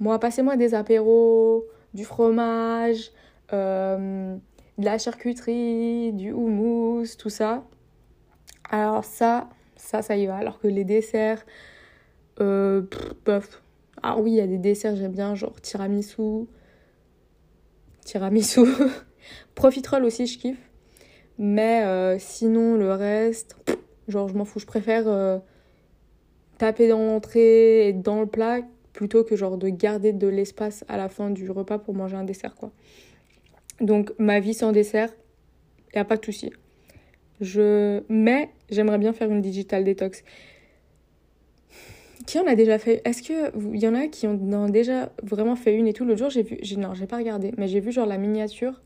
Moi, 0.00 0.18
passez-moi 0.18 0.56
des 0.56 0.74
apéros, 0.74 1.64
du 1.94 2.04
fromage, 2.04 3.10
euh, 3.52 4.36
de 4.80 4.86
la 4.86 4.98
charcuterie, 4.98 6.12
du 6.12 6.32
houmous, 6.32 7.04
tout 7.18 7.28
ça. 7.28 7.64
Alors 8.70 9.04
ça, 9.04 9.48
ça, 9.76 10.02
ça 10.02 10.16
y 10.16 10.26
va. 10.26 10.36
Alors 10.36 10.58
que 10.58 10.68
les 10.68 10.84
desserts, 10.84 11.44
euh, 12.40 12.82
Ah 14.02 14.18
oui, 14.18 14.32
il 14.32 14.36
y 14.36 14.40
a 14.40 14.46
des 14.46 14.58
desserts, 14.58 14.96
j'aime 14.96 15.12
bien, 15.12 15.34
genre 15.34 15.60
tiramisu, 15.60 16.46
tiramisu. 18.04 18.62
Profiterole 19.54 20.04
aussi, 20.04 20.26
je 20.26 20.38
kiffe. 20.38 20.70
Mais 21.38 21.84
euh, 21.84 22.18
sinon, 22.18 22.76
le 22.76 22.92
reste, 22.92 23.56
genre, 24.08 24.28
je 24.28 24.34
m'en 24.34 24.44
fous. 24.46 24.60
Je 24.60 24.66
préfère 24.66 25.08
euh, 25.08 25.38
taper 26.58 26.88
dans 26.88 27.04
l'entrée 27.04 27.88
et 27.88 27.92
dans 27.92 28.20
le 28.20 28.26
plat 28.26 28.60
plutôt 28.94 29.24
que 29.24 29.36
genre 29.36 29.56
de 29.56 29.68
garder 29.68 30.12
de 30.12 30.26
l'espace 30.26 30.84
à 30.88 30.96
la 30.96 31.08
fin 31.08 31.30
du 31.30 31.50
repas 31.50 31.78
pour 31.78 31.94
manger 31.94 32.16
un 32.16 32.24
dessert, 32.24 32.54
quoi. 32.54 32.72
Donc, 33.80 34.12
ma 34.18 34.40
vie 34.40 34.54
sans 34.54 34.72
dessert, 34.72 35.10
il 35.88 35.96
n'y 35.96 36.00
a 36.00 36.04
pas 36.04 36.16
de 36.16 36.24
souci. 36.24 36.52
Je... 37.40 38.02
Mais 38.08 38.50
j'aimerais 38.68 38.98
bien 38.98 39.12
faire 39.12 39.30
une 39.30 39.40
digital 39.40 39.84
detox. 39.84 40.22
Qui 42.26 42.38
en 42.38 42.46
a 42.46 42.54
déjà 42.54 42.78
fait? 42.78 43.00
Est-ce 43.04 43.22
que 43.22 43.74
il 43.74 43.80
y 43.80 43.88
en 43.88 43.94
a 43.94 44.06
qui 44.06 44.26
en 44.26 44.34
ont 44.52 44.68
déjà 44.68 45.10
vraiment 45.22 45.56
fait 45.56 45.74
une 45.74 45.86
et 45.88 45.92
tout? 45.92 46.04
L'autre 46.04 46.18
jour, 46.18 46.30
j'ai 46.30 46.42
vu, 46.42 46.58
non, 46.76 46.94
j'ai 46.94 47.06
pas 47.06 47.16
regardé, 47.16 47.52
mais 47.56 47.66
j'ai 47.66 47.80
vu 47.80 47.90
genre 47.90 48.06
la 48.06 48.18
miniature 48.18 48.82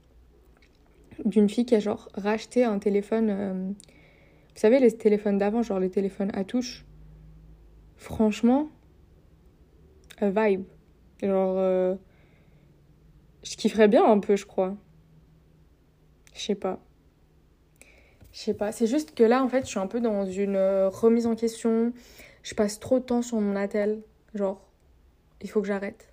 d'une 1.25 1.49
fille 1.49 1.67
qui 1.67 1.75
a 1.75 1.81
genre 1.81 2.09
racheté 2.15 2.65
un 2.65 2.79
téléphone. 2.79 3.29
Euh, 3.31 3.53
vous 3.53 4.61
savez, 4.61 4.79
les 4.79 4.93
téléphones 4.93 5.37
d'avant, 5.37 5.63
genre 5.63 5.81
les 5.81 5.91
téléphones 5.91 6.31
à 6.33 6.45
touche? 6.45 6.87
Franchement, 7.97 8.71
a 10.21 10.31
vibe. 10.31 10.65
Genre, 11.23 11.57
euh, 11.59 11.97
je 13.43 13.57
kifferais 13.57 13.89
bien 13.89 14.05
un 14.05 14.21
peu, 14.21 14.37
je 14.37 14.47
crois. 14.47 14.77
Je 16.35 16.41
sais 16.41 16.55
pas. 16.55 16.79
Je 18.33 18.39
sais 18.39 18.55
pas. 18.55 18.73
C'est 18.73 18.87
juste 18.87 19.15
que 19.15 19.25
là, 19.25 19.43
en 19.43 19.49
fait, 19.49 19.63
je 19.63 19.71
suis 19.71 19.79
un 19.79 19.87
peu 19.87 20.01
dans 20.01 20.27
une 20.27 20.57
euh, 20.57 20.89
remise 20.89 21.27
en 21.27 21.35
question 21.35 21.93
je 22.45 22.55
passe 22.55 22.79
trop 22.79 23.01
de 23.01 23.05
temps 23.05 23.23
sur 23.23 23.41
mon 23.41 23.57
attel. 23.57 24.03
Genre, 24.35 24.63
il 25.41 25.51
faut 25.51 25.61
que 25.61 25.67
j'arrête. 25.67 26.13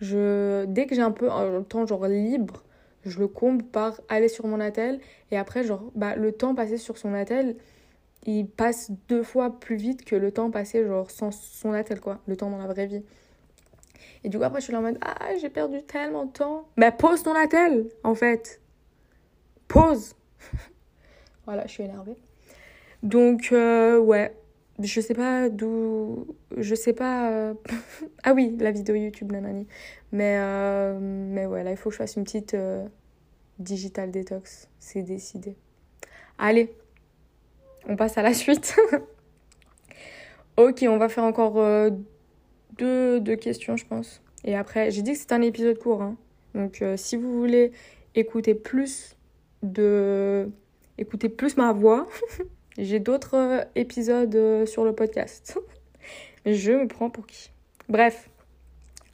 Je, 0.00 0.66
dès 0.66 0.86
que 0.86 0.94
j'ai 0.94 1.00
un 1.00 1.12
peu 1.12 1.30
un 1.30 1.62
temps 1.62 1.86
genre 1.86 2.06
libre, 2.06 2.64
je 3.04 3.18
le 3.18 3.28
comble 3.28 3.64
par 3.64 3.98
aller 4.10 4.28
sur 4.28 4.46
mon 4.46 4.60
attel. 4.60 5.00
Et 5.30 5.38
après, 5.38 5.64
genre, 5.64 5.90
bah, 5.94 6.16
le 6.16 6.32
temps 6.32 6.54
passé 6.54 6.76
sur 6.76 6.98
son 6.98 7.14
attel, 7.14 7.56
il 8.26 8.48
passe 8.48 8.90
deux 9.08 9.22
fois 9.22 9.58
plus 9.58 9.76
vite 9.76 10.04
que 10.04 10.16
le 10.16 10.32
temps 10.32 10.50
passé 10.50 10.84
genre 10.84 11.10
sans 11.10 11.30
son 11.30 11.72
attel, 11.72 12.00
quoi. 12.00 12.18
Le 12.26 12.36
temps 12.36 12.50
dans 12.50 12.58
la 12.58 12.66
vraie 12.66 12.86
vie. 12.86 13.04
Et 14.24 14.28
du 14.28 14.38
coup, 14.38 14.44
après, 14.44 14.60
je 14.60 14.64
suis 14.64 14.72
là 14.72 14.80
en 14.80 14.82
mode, 14.82 14.98
ah, 15.00 15.36
j'ai 15.40 15.48
perdu 15.48 15.82
tellement 15.84 16.24
de 16.24 16.32
temps. 16.32 16.66
Bah, 16.76 16.90
pose 16.90 17.22
ton 17.22 17.34
attel, 17.34 17.88
en 18.02 18.16
fait. 18.16 18.60
Pause. 19.68 20.14
voilà, 21.46 21.66
je 21.66 21.72
suis 21.72 21.82
énervée. 21.82 22.16
Donc, 23.02 23.50
euh, 23.52 23.98
ouais, 23.98 24.34
je 24.82 25.00
sais 25.00 25.14
pas 25.14 25.48
d'où 25.48 26.26
je 26.56 26.74
sais 26.74 26.92
pas 26.92 27.30
euh, 27.30 27.54
ah 28.24 28.34
oui 28.34 28.54
la 28.58 28.70
vidéo 28.70 28.94
YouTube 28.94 29.32
nanani 29.32 29.66
mais 30.12 30.36
euh, 30.38 30.98
mais 31.00 31.46
ouais 31.46 31.64
là 31.64 31.70
il 31.70 31.76
faut 31.76 31.88
que 31.88 31.94
je 31.94 31.98
fasse 31.98 32.16
une 32.16 32.24
petite 32.24 32.54
euh, 32.54 32.86
digital 33.58 34.10
detox 34.10 34.68
c'est 34.78 35.02
décidé 35.02 35.56
allez 36.38 36.74
on 37.88 37.96
passe 37.96 38.18
à 38.18 38.22
la 38.22 38.34
suite 38.34 38.76
ok 40.56 40.84
on 40.88 40.98
va 40.98 41.08
faire 41.08 41.24
encore 41.24 41.54
deux, 42.76 43.20
deux 43.20 43.36
questions 43.36 43.76
je 43.76 43.86
pense 43.86 44.20
et 44.44 44.56
après 44.56 44.90
j'ai 44.90 45.02
dit 45.02 45.12
que 45.12 45.18
c'était 45.18 45.34
un 45.34 45.42
épisode 45.42 45.78
court 45.78 46.02
hein. 46.02 46.16
donc 46.54 46.84
si 46.96 47.16
vous 47.16 47.38
voulez 47.38 47.72
écouter 48.14 48.54
plus 48.54 49.15
de 49.62 50.50
écouter 50.98 51.28
plus 51.28 51.56
ma 51.56 51.72
voix 51.72 52.06
J'ai 52.78 53.00
d'autres 53.00 53.36
euh, 53.36 53.64
épisodes 53.74 54.34
euh, 54.34 54.66
sur 54.66 54.84
le 54.84 54.92
podcast. 54.92 55.58
Je 56.46 56.72
me 56.72 56.86
prends 56.86 57.08
pour 57.08 57.26
qui? 57.26 57.50
Bref. 57.88 58.28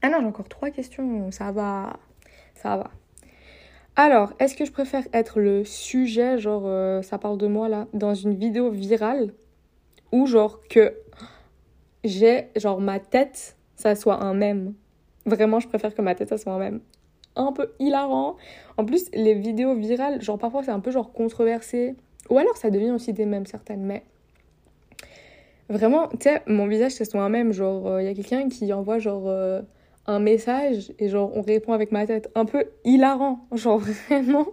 Ah 0.02 0.08
non, 0.08 0.18
j'ai 0.20 0.26
encore 0.26 0.48
trois 0.48 0.70
questions. 0.70 1.30
Ça 1.30 1.52
va. 1.52 1.98
Ça 2.54 2.76
va. 2.76 2.90
Alors, 3.94 4.32
est-ce 4.40 4.56
que 4.56 4.64
je 4.64 4.72
préfère 4.72 5.04
être 5.12 5.38
le 5.38 5.64
sujet, 5.64 6.38
genre 6.38 6.64
euh, 6.64 7.02
ça 7.02 7.18
parle 7.18 7.38
de 7.38 7.46
moi 7.46 7.68
là, 7.68 7.86
dans 7.92 8.14
une 8.14 8.34
vidéo 8.34 8.70
virale 8.70 9.32
ou 10.10 10.26
genre 10.26 10.60
que 10.68 10.94
j'ai, 12.02 12.48
genre 12.56 12.80
ma 12.80 12.98
tête, 13.00 13.56
ça 13.76 13.94
soit 13.94 14.22
un 14.22 14.34
mème? 14.34 14.74
Vraiment, 15.24 15.60
je 15.60 15.68
préfère 15.68 15.94
que 15.94 16.02
ma 16.02 16.14
tête, 16.14 16.30
ça 16.30 16.38
soit 16.38 16.52
un 16.52 16.58
mème 16.58 16.80
Un 17.36 17.52
peu 17.52 17.72
hilarant. 17.78 18.36
En 18.76 18.84
plus, 18.84 19.10
les 19.14 19.34
vidéos 19.34 19.74
virales, 19.74 20.20
genre 20.20 20.38
parfois 20.38 20.62
c'est 20.62 20.70
un 20.70 20.80
peu 20.80 20.90
genre 20.90 21.12
controversé. 21.12 21.96
Ou 22.30 22.38
alors 22.38 22.56
ça 22.56 22.70
devient 22.70 22.90
aussi 22.90 23.12
des 23.12 23.26
mêmes 23.26 23.46
certaines, 23.46 23.82
mais 23.82 24.04
vraiment, 25.68 26.08
tu 26.08 26.18
sais, 26.22 26.42
mon 26.46 26.66
visage 26.66 26.92
c'est 26.92 27.04
soit 27.04 27.22
un 27.22 27.28
même. 27.28 27.52
Genre, 27.52 27.82
il 27.86 27.92
euh, 27.92 28.02
y 28.02 28.08
a 28.08 28.14
quelqu'un 28.14 28.48
qui 28.48 28.72
envoie 28.72 28.98
genre 28.98 29.24
euh, 29.26 29.62
un 30.06 30.18
message 30.18 30.92
et 30.98 31.08
genre 31.08 31.30
on 31.34 31.42
répond 31.42 31.72
avec 31.72 31.92
ma 31.92 32.06
tête. 32.06 32.30
Un 32.34 32.44
peu 32.44 32.66
hilarant. 32.84 33.46
Genre 33.52 33.78
vraiment. 34.08 34.46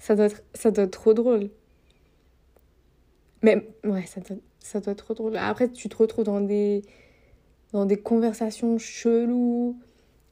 ça, 0.00 0.14
doit 0.14 0.26
être, 0.26 0.42
ça 0.54 0.70
doit 0.70 0.84
être 0.84 0.92
trop 0.92 1.14
drôle. 1.14 1.50
Mais 3.42 3.68
ouais, 3.84 4.04
ça 4.06 4.20
doit, 4.20 4.36
ça 4.58 4.80
doit 4.80 4.92
être 4.92 5.04
trop 5.04 5.14
drôle. 5.14 5.36
Après, 5.36 5.68
tu 5.68 5.88
te 5.88 5.96
retrouves 5.96 6.24
dans 6.24 6.40
des, 6.40 6.82
dans 7.72 7.86
des 7.86 7.96
conversations 7.96 8.78
cheloues. 8.78 9.76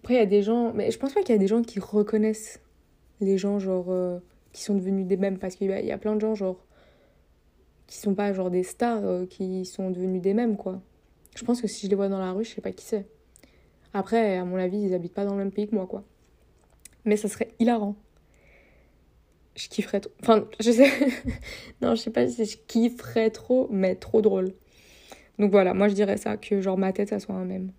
Après, 0.06 0.14
il 0.14 0.18
y 0.18 0.20
a 0.20 0.26
des 0.26 0.42
gens. 0.42 0.72
Mais 0.72 0.92
je 0.92 0.98
pense 1.00 1.12
pas 1.12 1.22
qu'il 1.22 1.34
y 1.34 1.34
a 1.34 1.38
des 1.38 1.48
gens 1.48 1.62
qui 1.62 1.80
reconnaissent 1.80 2.60
les 3.20 3.38
gens, 3.38 3.58
genre. 3.58 3.86
Euh, 3.88 4.20
qui 4.52 4.62
sont 4.62 4.74
devenus 4.74 5.06
des 5.06 5.18
mêmes 5.18 5.36
parce 5.36 5.54
qu'il 5.54 5.68
y 5.68 5.92
a 5.92 5.98
plein 5.98 6.14
de 6.14 6.20
gens 6.20 6.34
genre 6.34 6.64
qui 7.86 7.98
sont 7.98 8.14
pas 8.14 8.32
genre 8.32 8.50
des 8.50 8.62
stars 8.62 9.04
euh, 9.04 9.26
qui 9.26 9.66
sont 9.66 9.90
devenus 9.90 10.22
des 10.22 10.32
mêmes 10.32 10.56
quoi. 10.56 10.80
Je 11.34 11.44
pense 11.44 11.60
que 11.60 11.68
si 11.68 11.84
je 11.84 11.90
les 11.90 11.94
vois 11.94 12.08
dans 12.08 12.18
la 12.18 12.32
rue, 12.32 12.44
je 12.44 12.54
sais 12.54 12.62
pas 12.62 12.72
qui 12.72 12.86
c'est. 12.86 13.04
Après, 13.92 14.38
à 14.38 14.46
mon 14.46 14.56
avis, 14.56 14.78
ils 14.78 14.94
habitent 14.94 15.12
pas 15.12 15.26
dans 15.26 15.32
le 15.32 15.38
même 15.38 15.52
pays 15.52 15.68
que 15.68 15.74
moi 15.74 15.86
quoi. 15.86 16.04
Mais 17.04 17.18
ça 17.18 17.28
serait 17.28 17.48
hilarant. 17.58 17.96
Je 19.56 19.68
kifferais 19.68 20.00
trop. 20.00 20.12
Enfin, 20.22 20.46
je 20.58 20.70
sais. 20.70 20.90
non, 21.82 21.94
je 21.94 22.00
sais 22.00 22.10
pas 22.10 22.26
si 22.26 22.46
je 22.46 22.56
kifferais 22.66 23.28
trop, 23.28 23.68
mais 23.70 23.94
trop 23.94 24.22
drôle. 24.22 24.54
Donc 25.38 25.50
voilà, 25.50 25.74
moi 25.74 25.88
je 25.88 25.94
dirais 25.94 26.16
ça, 26.16 26.38
que 26.38 26.62
genre 26.62 26.78
ma 26.78 26.94
tête 26.94 27.10
ça 27.10 27.18
soit 27.18 27.34
un 27.34 27.44
même. 27.44 27.72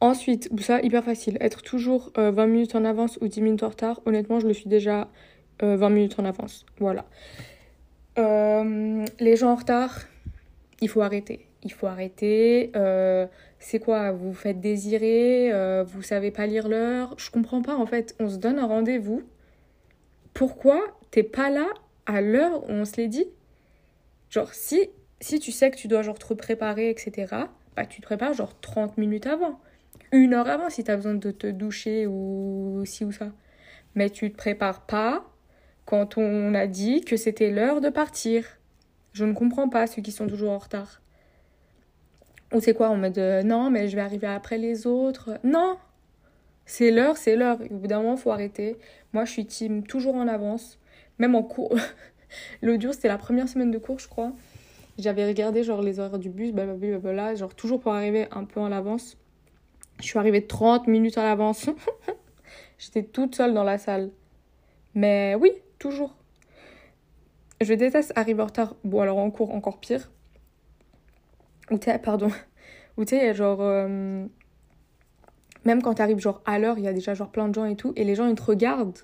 Ensuite, 0.00 0.50
ça, 0.60 0.80
hyper 0.82 1.04
facile. 1.04 1.38
Être 1.40 1.62
toujours 1.62 2.12
20 2.16 2.22
euh, 2.22 2.46
minutes 2.46 2.74
en 2.74 2.84
avance 2.84 3.18
ou 3.20 3.28
10 3.28 3.40
minutes 3.40 3.62
en 3.62 3.70
retard. 3.70 4.00
Honnêtement, 4.04 4.40
je 4.40 4.46
le 4.46 4.52
suis 4.52 4.68
déjà 4.68 5.08
20 5.60 5.82
euh, 5.82 5.88
minutes 5.88 6.18
en 6.18 6.24
avance. 6.24 6.66
Voilà. 6.78 7.06
Euh, 8.18 9.04
les 9.20 9.36
gens 9.36 9.52
en 9.52 9.54
retard, 9.56 10.00
il 10.80 10.88
faut 10.88 11.02
arrêter. 11.02 11.46
il 11.62 11.72
faut 11.72 11.86
arrêter. 11.86 12.70
Euh, 12.76 13.26
c'est 13.58 13.78
quoi? 13.78 14.12
Vous 14.12 14.28
vous 14.28 14.34
faites 14.34 14.60
désirer, 14.60 15.50
vous 15.84 16.02
savez 16.02 16.30
pas 16.30 16.46
lire 16.46 16.68
l'heure. 16.68 17.14
Je 17.16 17.30
comprends 17.30 17.62
pas 17.62 17.76
en 17.76 17.86
fait. 17.86 18.14
On 18.20 18.28
se 18.28 18.36
donne 18.36 18.58
un 18.58 18.66
rendez-vous. 18.66 19.22
Pourquoi 20.34 20.80
t'es 21.10 21.22
pas 21.22 21.50
là 21.50 21.66
à 22.04 22.20
l'heure 22.20 22.64
où 22.64 22.72
on 22.72 22.84
se 22.84 22.96
l'est 22.98 23.08
dit? 23.08 23.26
Genre, 24.28 24.52
si, 24.52 24.90
si 25.20 25.38
tu 25.38 25.50
sais 25.50 25.70
que 25.70 25.76
tu 25.76 25.88
dois 25.88 26.02
genre 26.02 26.18
te 26.18 26.34
préparer, 26.34 26.90
etc., 26.90 27.26
bah 27.74 27.86
tu 27.86 28.00
te 28.00 28.06
prépares 28.06 28.34
genre 28.34 28.58
30 28.60 28.98
minutes 28.98 29.26
avant. 29.26 29.58
Une 30.16 30.32
heure 30.32 30.48
avant 30.48 30.70
si 30.70 30.82
t'as 30.82 30.96
besoin 30.96 31.12
de 31.14 31.30
te 31.30 31.46
doucher 31.46 32.06
ou 32.06 32.82
ci 32.86 33.04
ou 33.04 33.12
ça. 33.12 33.32
Mais 33.94 34.08
tu 34.08 34.32
te 34.32 34.36
prépares 34.36 34.86
pas 34.86 35.30
quand 35.84 36.16
on 36.16 36.54
a 36.54 36.66
dit 36.66 37.02
que 37.02 37.18
c'était 37.18 37.50
l'heure 37.50 37.82
de 37.82 37.90
partir. 37.90 38.46
Je 39.12 39.26
ne 39.26 39.34
comprends 39.34 39.68
pas 39.68 39.86
ceux 39.86 40.00
qui 40.00 40.12
sont 40.12 40.26
toujours 40.26 40.52
en 40.52 40.58
retard. 40.58 41.02
Ou 42.54 42.60
c'est 42.60 42.72
quoi 42.72 42.88
en 42.88 42.96
mode 42.96 43.18
euh, 43.18 43.42
non, 43.42 43.68
mais 43.68 43.88
je 43.88 43.96
vais 43.96 44.00
arriver 44.00 44.26
après 44.26 44.56
les 44.56 44.86
autres. 44.86 45.38
Non 45.44 45.76
C'est 46.64 46.90
l'heure, 46.90 47.18
c'est 47.18 47.36
l'heure. 47.36 47.58
Au 47.70 47.74
bout 47.74 47.86
d'un 47.86 48.00
moment, 48.00 48.16
faut 48.16 48.30
arrêter. 48.30 48.78
Moi, 49.12 49.26
je 49.26 49.32
suis 49.32 49.44
team 49.44 49.82
toujours 49.82 50.14
en 50.14 50.28
avance. 50.28 50.78
Même 51.18 51.34
en 51.34 51.42
cours. 51.42 51.76
L'audio, 52.62 52.92
c'était 52.92 53.08
la 53.08 53.18
première 53.18 53.50
semaine 53.50 53.70
de 53.70 53.78
cours, 53.78 53.98
je 53.98 54.08
crois. 54.08 54.32
J'avais 54.98 55.26
regardé 55.26 55.62
genre 55.62 55.82
les 55.82 56.00
horaires 56.00 56.18
du 56.18 56.30
bus, 56.30 56.52
blablabla, 56.52 57.34
genre 57.34 57.54
toujours 57.54 57.80
pour 57.80 57.92
arriver 57.92 58.28
un 58.30 58.44
peu 58.44 58.60
en 58.60 58.72
avance. 58.72 59.18
Je 60.00 60.04
suis 60.04 60.18
arrivée 60.18 60.46
30 60.46 60.86
minutes 60.86 61.18
à 61.18 61.22
l'avance. 61.22 61.70
J'étais 62.78 63.02
toute 63.02 63.34
seule 63.34 63.54
dans 63.54 63.64
la 63.64 63.78
salle. 63.78 64.10
Mais 64.94 65.34
oui, 65.40 65.50
toujours. 65.78 66.16
Je 67.60 67.72
déteste 67.74 68.12
arriver 68.16 68.42
en 68.42 68.46
retard. 68.46 68.76
Bon, 68.84 69.00
alors 69.00 69.18
en 69.18 69.30
cours, 69.30 69.54
encore 69.54 69.80
pire. 69.80 70.10
Ou 71.70 71.78
tu 71.78 71.90
pardon. 71.98 72.30
Ou 72.96 73.06
sais, 73.06 73.34
genre. 73.34 73.58
Euh, 73.60 74.26
même 75.64 75.82
quand 75.82 75.94
t'arrives 75.94 76.18
genre 76.18 76.42
à 76.44 76.58
l'heure, 76.58 76.78
il 76.78 76.84
y 76.84 76.88
a 76.88 76.92
déjà 76.92 77.14
genre 77.14 77.30
plein 77.30 77.48
de 77.48 77.54
gens 77.54 77.64
et 77.64 77.76
tout, 77.76 77.92
et 77.96 78.04
les 78.04 78.14
gens 78.14 78.28
ils 78.28 78.36
te 78.36 78.42
regardent. 78.42 79.00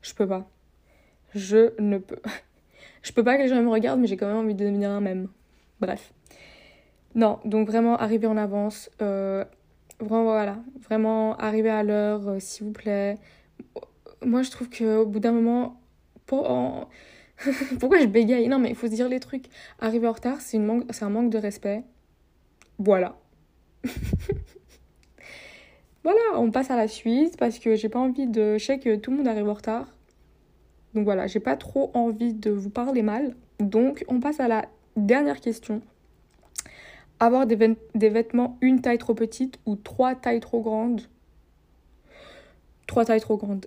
Je 0.00 0.14
peux 0.14 0.28
pas. 0.28 0.48
Je 1.34 1.72
ne 1.80 1.98
peux. 1.98 2.20
Je 3.02 3.10
peux 3.12 3.24
pas 3.24 3.36
que 3.36 3.42
les 3.42 3.48
gens 3.48 3.60
me 3.60 3.68
regardent, 3.68 3.98
mais 3.98 4.06
j'ai 4.06 4.16
quand 4.16 4.28
même 4.28 4.36
envie 4.36 4.54
de 4.54 4.64
devenir 4.64 4.88
un 4.90 5.00
même. 5.00 5.26
Bref. 5.80 6.12
Non, 7.16 7.40
donc 7.44 7.66
vraiment 7.66 7.96
arriver 7.96 8.28
en 8.28 8.36
avance. 8.36 8.90
Euh, 9.02 9.44
vraiment, 10.02 10.24
voilà. 10.24 10.58
Vraiment 10.80 11.36
arriver 11.36 11.70
à 11.70 11.82
l'heure, 11.82 12.28
euh, 12.28 12.40
s'il 12.40 12.66
vous 12.66 12.72
plaît. 12.72 13.18
Moi, 14.24 14.42
je 14.42 14.50
trouve 14.50 14.68
qu'au 14.70 15.06
bout 15.06 15.20
d'un 15.20 15.32
moment. 15.32 15.80
Pour, 16.26 16.48
Pourquoi 17.80 17.98
je 18.00 18.06
bégaye? 18.06 18.48
Non, 18.48 18.58
mais 18.58 18.70
il 18.70 18.74
faut 18.74 18.86
se 18.86 18.92
dire 18.92 19.08
les 19.08 19.20
trucs. 19.20 19.46
Arriver 19.80 20.06
en 20.06 20.12
retard, 20.12 20.40
c'est 20.40 20.58
un 20.58 21.10
manque 21.10 21.30
de 21.30 21.38
respect. 21.38 21.82
Voilà. 22.78 23.16
voilà, 26.04 26.20
on 26.36 26.50
passe 26.50 26.70
à 26.70 26.76
la 26.76 26.88
suite 26.88 27.36
parce 27.36 27.58
que 27.58 27.74
j'ai 27.74 27.88
pas 27.88 27.98
envie 27.98 28.26
de. 28.26 28.58
Je 28.58 28.64
sais 28.64 28.78
que 28.78 28.96
tout 28.96 29.10
le 29.10 29.18
monde 29.18 29.28
arrive 29.28 29.48
en 29.48 29.54
retard. 29.54 29.86
Donc 30.94 31.04
voilà, 31.04 31.26
j'ai 31.26 31.40
pas 31.40 31.56
trop 31.56 31.90
envie 31.94 32.34
de 32.34 32.50
vous 32.50 32.70
parler 32.70 33.02
mal. 33.02 33.34
Donc 33.58 34.04
on 34.08 34.20
passe 34.20 34.40
à 34.40 34.48
la 34.48 34.66
dernière 34.96 35.40
question. 35.40 35.80
Avoir 37.22 37.46
des, 37.46 37.54
vêtements 38.08 38.58
une 38.60 38.80
taille 38.80 38.98
trop 38.98 39.14
petite 39.14 39.60
ou 39.64 39.76
trois 39.76 40.16
tailles 40.16 40.40
trop 40.40 40.60
grandes 40.60 41.02
Trois 42.88 43.04
tailles 43.04 43.20
trop 43.20 43.36
grandes. 43.36 43.64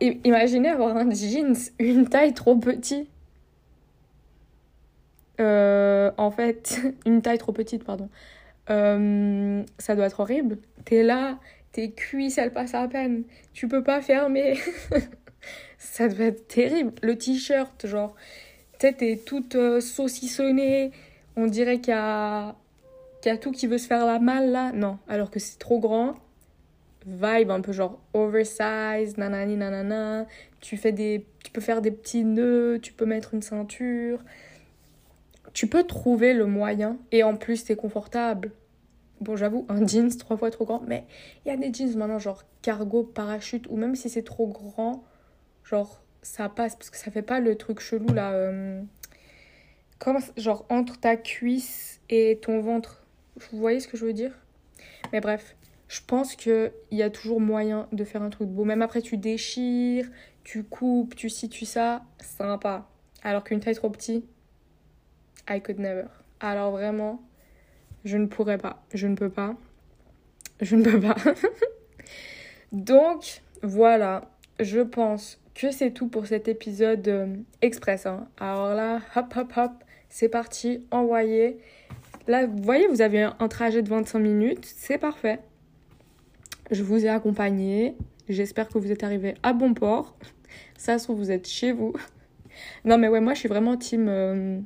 Imaginez 0.00 0.68
avoir 0.68 0.96
un 0.96 1.08
jeans 1.12 1.54
une 1.78 2.08
taille 2.08 2.34
trop 2.34 2.56
petite. 2.56 3.08
Euh, 5.38 6.10
en 6.16 6.32
fait, 6.32 6.80
une 7.06 7.22
taille 7.22 7.38
trop 7.38 7.52
petite, 7.52 7.84
pardon. 7.84 8.08
Euh, 8.68 9.62
ça 9.78 9.94
doit 9.94 10.06
être 10.06 10.18
horrible. 10.18 10.58
T'es 10.84 11.04
là, 11.04 11.38
tes 11.70 11.92
cuisses, 11.92 12.36
elles 12.36 12.52
passent 12.52 12.74
à 12.74 12.88
peine. 12.88 13.22
Tu 13.52 13.68
peux 13.68 13.84
pas 13.84 14.02
fermer. 14.02 14.58
ça 15.78 16.08
doit 16.08 16.26
être 16.26 16.48
terrible. 16.48 16.94
Le 17.00 17.16
t-shirt, 17.16 17.86
genre, 17.86 18.16
tu 18.80 18.92
t'es 18.92 19.20
toute 19.24 19.54
euh, 19.54 19.80
saucissonnée. 19.80 20.90
On 21.36 21.46
dirait 21.46 21.78
qu'il 21.78 21.94
y 21.94 21.96
a... 21.96 22.56
y 23.28 23.30
a 23.30 23.36
tout 23.36 23.52
qui 23.52 23.66
veut 23.66 23.78
se 23.78 23.86
faire 23.86 24.06
la 24.06 24.18
malle 24.18 24.50
là. 24.50 24.72
Non, 24.72 24.98
alors 25.08 25.30
que 25.30 25.38
c'est 25.38 25.58
trop 25.58 25.78
grand 25.78 26.14
vibe 27.06 27.50
un 27.50 27.60
peu 27.60 27.72
genre 27.72 28.00
oversize, 28.14 29.16
nanani 29.16 29.56
nanana. 29.56 30.26
Tu, 30.60 30.76
fais 30.76 30.92
des, 30.92 31.26
tu 31.44 31.50
peux 31.50 31.60
faire 31.60 31.82
des 31.82 31.90
petits 31.90 32.24
nœuds, 32.24 32.78
tu 32.80 32.92
peux 32.92 33.06
mettre 33.06 33.34
une 33.34 33.42
ceinture. 33.42 34.20
Tu 35.52 35.66
peux 35.66 35.84
trouver 35.84 36.32
le 36.32 36.46
moyen 36.46 36.98
et 37.10 37.22
en 37.22 37.36
plus 37.36 37.56
c'est 37.56 37.76
confortable. 37.76 38.52
Bon, 39.20 39.36
j'avoue, 39.36 39.66
un 39.68 39.86
jeans 39.86 40.10
trois 40.16 40.36
fois 40.36 40.50
trop 40.50 40.64
grand, 40.64 40.82
mais 40.86 41.04
il 41.44 41.48
y 41.48 41.52
a 41.52 41.56
des 41.56 41.72
jeans 41.72 41.96
maintenant 41.96 42.18
genre 42.18 42.42
cargo, 42.62 43.04
parachute, 43.04 43.66
ou 43.68 43.76
même 43.76 43.94
si 43.94 44.08
c'est 44.08 44.22
trop 44.22 44.48
grand, 44.48 45.04
genre 45.64 46.00
ça 46.22 46.48
passe 46.48 46.76
parce 46.76 46.90
que 46.90 46.96
ça 46.96 47.10
fait 47.10 47.22
pas 47.22 47.40
le 47.40 47.56
truc 47.56 47.80
chelou 47.80 48.12
là. 48.12 48.32
Euh, 48.32 48.82
comme 49.98 50.18
genre 50.36 50.66
entre 50.68 50.98
ta 50.98 51.16
cuisse 51.16 52.00
et 52.08 52.40
ton 52.42 52.60
ventre. 52.60 53.01
Vous 53.36 53.58
voyez 53.58 53.80
ce 53.80 53.88
que 53.88 53.96
je 53.96 54.04
veux 54.04 54.12
dire? 54.12 54.32
Mais 55.12 55.20
bref, 55.20 55.56
je 55.88 56.00
pense 56.06 56.36
qu'il 56.36 56.72
y 56.90 57.02
a 57.02 57.10
toujours 57.10 57.40
moyen 57.40 57.88
de 57.92 58.04
faire 58.04 58.22
un 58.22 58.30
truc 58.30 58.48
beau. 58.48 58.64
Même 58.64 58.82
après, 58.82 59.02
tu 59.02 59.16
déchires, 59.16 60.08
tu 60.44 60.64
coupes, 60.64 61.14
tu 61.14 61.28
situes 61.28 61.66
ça, 61.66 62.02
sympa. 62.18 62.88
Alors 63.22 63.44
qu'une 63.44 63.60
taille 63.60 63.74
trop 63.74 63.90
petite, 63.90 64.24
I 65.48 65.60
could 65.60 65.78
never. 65.78 66.06
Alors 66.40 66.70
vraiment, 66.70 67.22
je 68.04 68.16
ne 68.16 68.26
pourrais 68.26 68.58
pas. 68.58 68.82
Je 68.94 69.06
ne 69.06 69.14
peux 69.14 69.30
pas. 69.30 69.56
Je 70.60 70.76
ne 70.76 70.82
peux 70.82 71.00
pas. 71.00 71.16
Donc, 72.72 73.42
voilà. 73.62 74.30
Je 74.60 74.80
pense 74.80 75.40
que 75.54 75.70
c'est 75.70 75.90
tout 75.90 76.08
pour 76.08 76.26
cet 76.26 76.48
épisode 76.48 77.06
euh, 77.08 77.36
express. 77.60 78.06
Hein. 78.06 78.28
Alors 78.38 78.74
là, 78.74 79.00
hop, 79.16 79.34
hop, 79.36 79.52
hop, 79.56 79.72
c'est 80.08 80.28
parti, 80.28 80.86
envoyé. 80.90 81.58
Là, 82.28 82.46
vous 82.46 82.62
voyez, 82.62 82.86
vous 82.86 83.02
avez 83.02 83.22
un 83.22 83.48
trajet 83.48 83.82
de 83.82 83.88
25 83.88 84.18
minutes, 84.18 84.64
c'est 84.64 84.98
parfait. 84.98 85.40
Je 86.70 86.82
vous 86.82 87.04
ai 87.04 87.08
accompagné. 87.08 87.96
J'espère 88.28 88.68
que 88.68 88.78
vous 88.78 88.92
êtes 88.92 89.02
arrivé 89.02 89.34
à 89.42 89.52
bon 89.52 89.74
port. 89.74 90.16
Ça 90.76 90.98
se 90.98 91.04
trouve, 91.04 91.18
vous 91.18 91.30
êtes 91.30 91.48
chez 91.48 91.72
vous. 91.72 91.92
Non, 92.84 92.98
mais 92.98 93.08
ouais, 93.08 93.20
moi, 93.20 93.34
je 93.34 93.40
suis 93.40 93.48
vraiment 93.48 93.76
team 93.76 94.06
euh, 94.08 94.60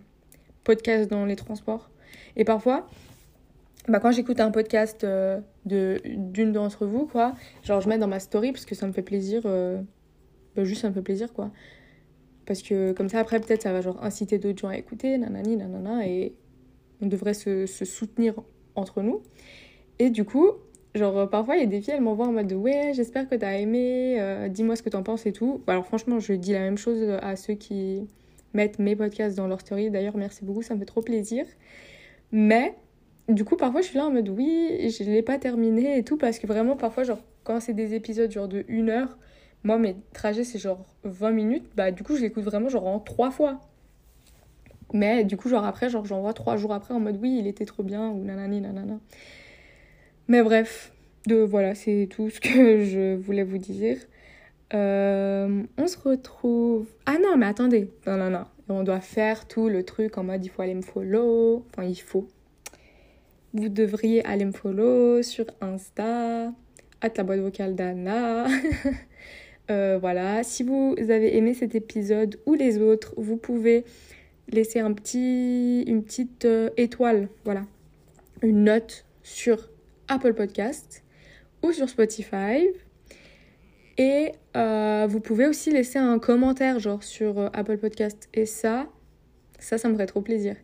podcast 0.64 1.10
dans 1.10 1.24
les 1.24 1.36
transports. 1.36 1.90
Et 2.36 2.44
parfois, 2.44 2.88
bah, 3.88 4.00
quand 4.00 4.10
j'écoute 4.10 4.40
un 4.40 4.50
podcast 4.50 5.04
euh, 5.04 5.40
de 5.64 6.00
d'une 6.04 6.52
d'entre 6.52 6.84
vous, 6.86 7.06
quoi, 7.06 7.34
genre, 7.62 7.80
je 7.80 7.88
mets 7.88 7.98
dans 7.98 8.08
ma 8.08 8.20
story 8.20 8.52
parce 8.52 8.66
que 8.66 8.74
ça 8.74 8.86
me 8.86 8.92
fait 8.92 9.02
plaisir. 9.02 9.42
Euh, 9.46 9.80
bah, 10.56 10.64
juste, 10.64 10.82
ça 10.82 10.88
me 10.88 10.94
fait 10.94 11.02
plaisir, 11.02 11.32
quoi. 11.32 11.50
Parce 12.44 12.62
que 12.62 12.92
comme 12.92 13.08
ça, 13.08 13.20
après, 13.20 13.40
peut-être, 13.40 13.62
ça 13.62 13.72
va 13.72 13.80
genre 13.80 14.02
inciter 14.04 14.38
d'autres 14.38 14.58
gens 14.58 14.68
à 14.68 14.76
écouter, 14.76 15.16
nanani, 15.18 15.56
nanana, 15.56 16.06
et 16.06 16.34
on 17.00 17.06
devrait 17.06 17.34
se, 17.34 17.66
soutenir 17.66 18.34
entre 18.74 19.02
nous. 19.02 19.22
Et 19.98 20.10
du 20.10 20.24
coup, 20.24 20.52
Genre, 20.94 21.18
euh, 21.18 21.26
parfois, 21.26 21.56
il 21.56 21.60
y 21.60 21.62
a 21.62 21.66
des 21.66 21.82
filles, 21.82 21.92
elles 21.94 22.00
m'envoient 22.00 22.26
en 22.26 22.32
mode 22.32 22.50
Ouais, 22.54 22.92
j'espère 22.94 23.28
que 23.28 23.34
t'as 23.34 23.58
aimé, 23.58 24.16
euh, 24.18 24.48
dis-moi 24.48 24.76
ce 24.76 24.82
que 24.82 24.88
t'en 24.88 25.02
penses 25.02 25.26
et 25.26 25.32
tout. 25.32 25.62
Alors, 25.66 25.84
franchement, 25.84 26.20
je 26.20 26.32
dis 26.32 26.52
la 26.52 26.60
même 26.60 26.78
chose 26.78 27.02
à 27.20 27.36
ceux 27.36 27.52
qui 27.52 28.08
mettent 28.54 28.78
mes 28.78 28.96
podcasts 28.96 29.36
dans 29.36 29.46
leur 29.46 29.60
story. 29.60 29.90
D'ailleurs, 29.90 30.16
merci 30.16 30.42
beaucoup, 30.42 30.62
ça 30.62 30.74
me 30.74 30.78
fait 30.78 30.86
trop 30.86 31.02
plaisir. 31.02 31.44
Mais, 32.32 32.74
du 33.28 33.44
coup, 33.44 33.56
parfois, 33.56 33.82
je 33.82 33.88
suis 33.88 33.98
là 33.98 34.06
en 34.06 34.10
mode 34.10 34.28
Oui, 34.30 34.88
je 34.88 35.04
l'ai 35.04 35.22
pas 35.22 35.38
terminé 35.38 35.98
et 35.98 36.02
tout, 36.02 36.16
parce 36.16 36.38
que 36.38 36.46
vraiment, 36.46 36.76
parfois, 36.76 37.04
genre, 37.04 37.20
quand 37.44 37.60
c'est 37.60 37.74
des 37.74 37.94
épisodes 37.94 38.30
genre 38.30 38.48
de 38.48 38.64
une 38.68 38.88
heure, 38.88 39.18
moi, 39.64 39.78
mes 39.78 39.96
trajets, 40.14 40.44
c'est 40.44 40.58
genre 40.58 40.86
20 41.04 41.32
minutes, 41.32 41.66
bah, 41.76 41.90
du 41.90 42.04
coup, 42.04 42.16
je 42.16 42.22
l'écoute 42.22 42.44
vraiment 42.44 42.68
genre 42.68 42.86
en 42.86 43.00
trois 43.00 43.30
fois. 43.30 43.60
Mais 44.92 45.24
du 45.24 45.36
coup, 45.36 45.48
genre 45.48 45.64
après, 45.64 45.88
genre 45.88 46.04
j'envoie 46.04 46.32
trois 46.32 46.56
jours 46.56 46.72
après 46.72 46.94
en 46.94 47.00
mode 47.00 47.18
oui, 47.20 47.38
il 47.38 47.46
était 47.46 47.64
trop 47.64 47.82
bien 47.82 48.08
ou 48.10 48.22
nanani 48.24 48.60
nanana. 48.60 48.98
Mais 50.28 50.42
bref, 50.42 50.92
de, 51.26 51.36
voilà, 51.36 51.74
c'est 51.74 52.08
tout 52.10 52.30
ce 52.30 52.40
que 52.40 52.48
je 52.84 53.16
voulais 53.16 53.44
vous 53.44 53.58
dire. 53.58 53.98
Euh, 54.74 55.62
on 55.78 55.86
se 55.86 55.98
retrouve. 55.98 56.86
Ah 57.06 57.16
non, 57.22 57.36
mais 57.36 57.46
attendez. 57.46 57.90
Non. 58.06 58.44
On 58.68 58.82
doit 58.82 59.00
faire 59.00 59.46
tout 59.46 59.68
le 59.68 59.84
truc 59.84 60.18
en 60.18 60.24
mode 60.24 60.44
il 60.44 60.48
faut 60.48 60.62
aller 60.62 60.74
me 60.74 60.82
follow. 60.82 61.64
Enfin, 61.70 61.84
il 61.84 62.00
faut. 62.00 62.26
Vous 63.54 63.68
devriez 63.68 64.24
aller 64.26 64.44
me 64.44 64.52
follow 64.52 65.22
sur 65.22 65.46
Insta, 65.60 66.52
à 67.00 67.08
la 67.16 67.22
boîte 67.24 67.40
vocale 67.40 67.74
d'Anna. 67.74 68.46
Euh, 69.68 69.98
voilà. 70.00 70.44
Si 70.44 70.62
vous 70.62 70.94
avez 70.96 71.36
aimé 71.36 71.52
cet 71.52 71.74
épisode 71.74 72.38
ou 72.46 72.54
les 72.54 72.78
autres, 72.78 73.14
vous 73.16 73.36
pouvez 73.36 73.84
laisser 74.48 74.80
un 74.80 74.92
petit, 74.92 75.82
une 75.82 76.02
petite 76.02 76.44
euh, 76.44 76.70
étoile. 76.76 77.28
Voilà. 77.44 77.64
Une 78.42 78.64
note 78.64 79.04
sur 79.22 79.70
Apple 80.08 80.34
Podcast 80.34 81.04
ou 81.62 81.72
sur 81.72 81.88
Spotify. 81.88 82.68
Et 83.98 84.32
euh, 84.56 85.06
vous 85.08 85.20
pouvez 85.20 85.46
aussi 85.46 85.70
laisser 85.70 85.98
un 85.98 86.18
commentaire 86.18 86.78
genre 86.78 87.02
sur 87.02 87.38
euh, 87.38 87.48
Apple 87.52 87.78
Podcast. 87.78 88.28
Et 88.34 88.46
ça, 88.46 88.88
ça, 89.58 89.78
ça 89.78 89.88
me 89.88 89.94
ferait 89.94 90.06
trop 90.06 90.20
plaisir. 90.20 90.56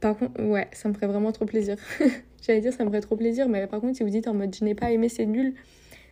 Par 0.00 0.16
contre, 0.16 0.42
ouais, 0.42 0.68
ça 0.72 0.88
me 0.88 0.94
ferait 0.94 1.06
vraiment 1.06 1.32
trop 1.32 1.46
plaisir. 1.46 1.76
J'allais 2.42 2.60
dire 2.60 2.72
ça 2.72 2.84
me 2.84 2.90
ferait 2.90 3.00
trop 3.00 3.16
plaisir, 3.16 3.48
mais 3.48 3.66
par 3.66 3.80
contre, 3.80 3.96
si 3.96 4.02
vous 4.02 4.10
dites 4.10 4.28
en 4.28 4.34
mode 4.34 4.54
je 4.54 4.64
n'ai 4.64 4.74
pas 4.74 4.90
aimé, 4.90 5.08
c'est 5.08 5.24
nul, 5.24 5.54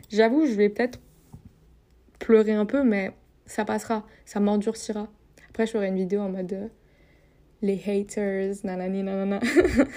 j'avoue, 0.08 0.46
je 0.46 0.52
vais 0.52 0.70
peut-être 0.70 0.98
pleurer 2.18 2.52
un 2.52 2.64
peu, 2.64 2.84
mais 2.84 3.12
ça 3.44 3.66
passera, 3.66 4.06
ça 4.24 4.40
m'endurcira. 4.40 5.12
Après, 5.50 5.66
je 5.66 5.72
ferai 5.72 5.88
une 5.88 5.96
vidéo 5.96 6.20
en 6.20 6.30
mode 6.30 6.70
les 7.62 7.80
haters, 7.86 8.54
nanani 8.64 9.02
nanana. 9.02 9.40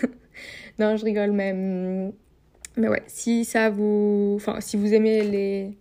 non, 0.79 0.95
je 0.95 1.03
rigole, 1.03 1.31
mais, 1.31 1.53
mm, 1.53 2.13
mais 2.77 2.87
ouais, 2.87 3.03
si 3.07 3.43
ça 3.45 3.69
vous. 3.69 4.33
Enfin, 4.35 4.61
si 4.61 4.77
vous 4.77 4.93
aimez 4.93 5.23
les, 5.23 5.77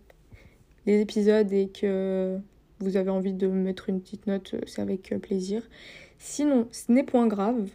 les 0.85 1.01
épisodes 1.01 1.51
et 1.53 1.69
que 1.69 2.37
vous 2.79 2.97
avez 2.97 3.09
envie 3.09 3.33
de 3.33 3.47
mettre 3.47 3.89
une 3.89 4.01
petite 4.01 4.27
note, 4.27 4.55
euh, 4.55 4.61
c'est 4.65 4.81
avec 4.81 5.11
euh, 5.11 5.19
plaisir. 5.19 5.61
Sinon, 6.17 6.67
ce 6.71 6.91
n'est 6.91 7.03
point 7.03 7.27
grave. 7.27 7.69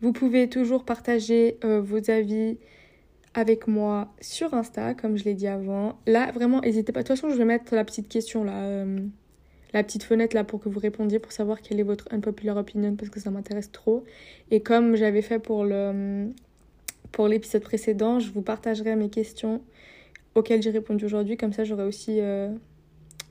Vous 0.00 0.12
pouvez 0.12 0.48
toujours 0.48 0.84
partager 0.84 1.56
vos 1.62 2.10
avis 2.10 2.58
avec 3.32 3.68
moi 3.68 4.12
sur 4.20 4.52
Insta, 4.52 4.92
comme 4.92 5.16
je 5.16 5.24
l'ai 5.24 5.34
dit 5.34 5.46
avant. 5.46 5.98
Là, 6.06 6.30
vraiment, 6.32 6.60
n'hésitez 6.60 6.92
pas. 6.92 7.02
De 7.02 7.06
toute 7.06 7.16
façon, 7.16 7.30
je 7.30 7.36
vais 7.36 7.46
mettre 7.46 7.74
la 7.74 7.84
petite 7.84 8.08
question 8.08 8.44
là 8.44 8.84
la 9.74 9.82
petite 9.82 10.04
fenêtre 10.04 10.34
là 10.34 10.44
pour 10.44 10.60
que 10.60 10.68
vous 10.68 10.78
répondiez 10.78 11.18
pour 11.18 11.32
savoir 11.32 11.60
quelle 11.60 11.80
est 11.80 11.84
votre 11.84 12.06
unpopular 12.12 12.56
opinion 12.56 12.94
parce 12.94 13.10
que 13.10 13.20
ça 13.20 13.30
m'intéresse 13.30 13.72
trop. 13.72 14.04
Et 14.50 14.60
comme 14.60 14.94
j'avais 14.94 15.20
fait 15.20 15.40
pour 15.40 15.64
l'épisode 17.28 17.62
précédent, 17.62 18.20
je 18.20 18.30
vous 18.30 18.42
partagerai 18.42 18.96
mes 18.96 19.10
questions 19.10 19.60
auxquelles 20.34 20.62
j'ai 20.62 20.70
répondu 20.70 21.04
aujourd'hui. 21.04 21.36
Comme 21.36 21.52
ça, 21.52 21.64
j'aurai 21.64 21.84
aussi 21.84 22.20
euh, 22.20 22.50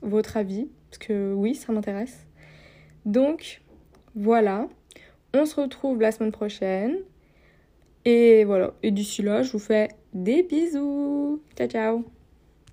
votre 0.02 0.36
avis 0.36 0.68
parce 0.90 0.98
que 0.98 1.32
oui, 1.32 1.54
ça 1.54 1.72
m'intéresse. 1.72 2.26
Donc 3.06 3.62
voilà, 4.14 4.68
on 5.32 5.46
se 5.46 5.60
retrouve 5.60 6.00
la 6.00 6.12
semaine 6.12 6.32
prochaine. 6.32 6.98
Et 8.04 8.44
voilà, 8.44 8.74
et 8.82 8.90
d'ici 8.90 9.22
là, 9.22 9.42
je 9.42 9.50
vous 9.52 9.58
fais 9.58 9.88
des 10.12 10.42
bisous. 10.42 11.40
Ciao 11.56 11.68
ciao 11.68 12.13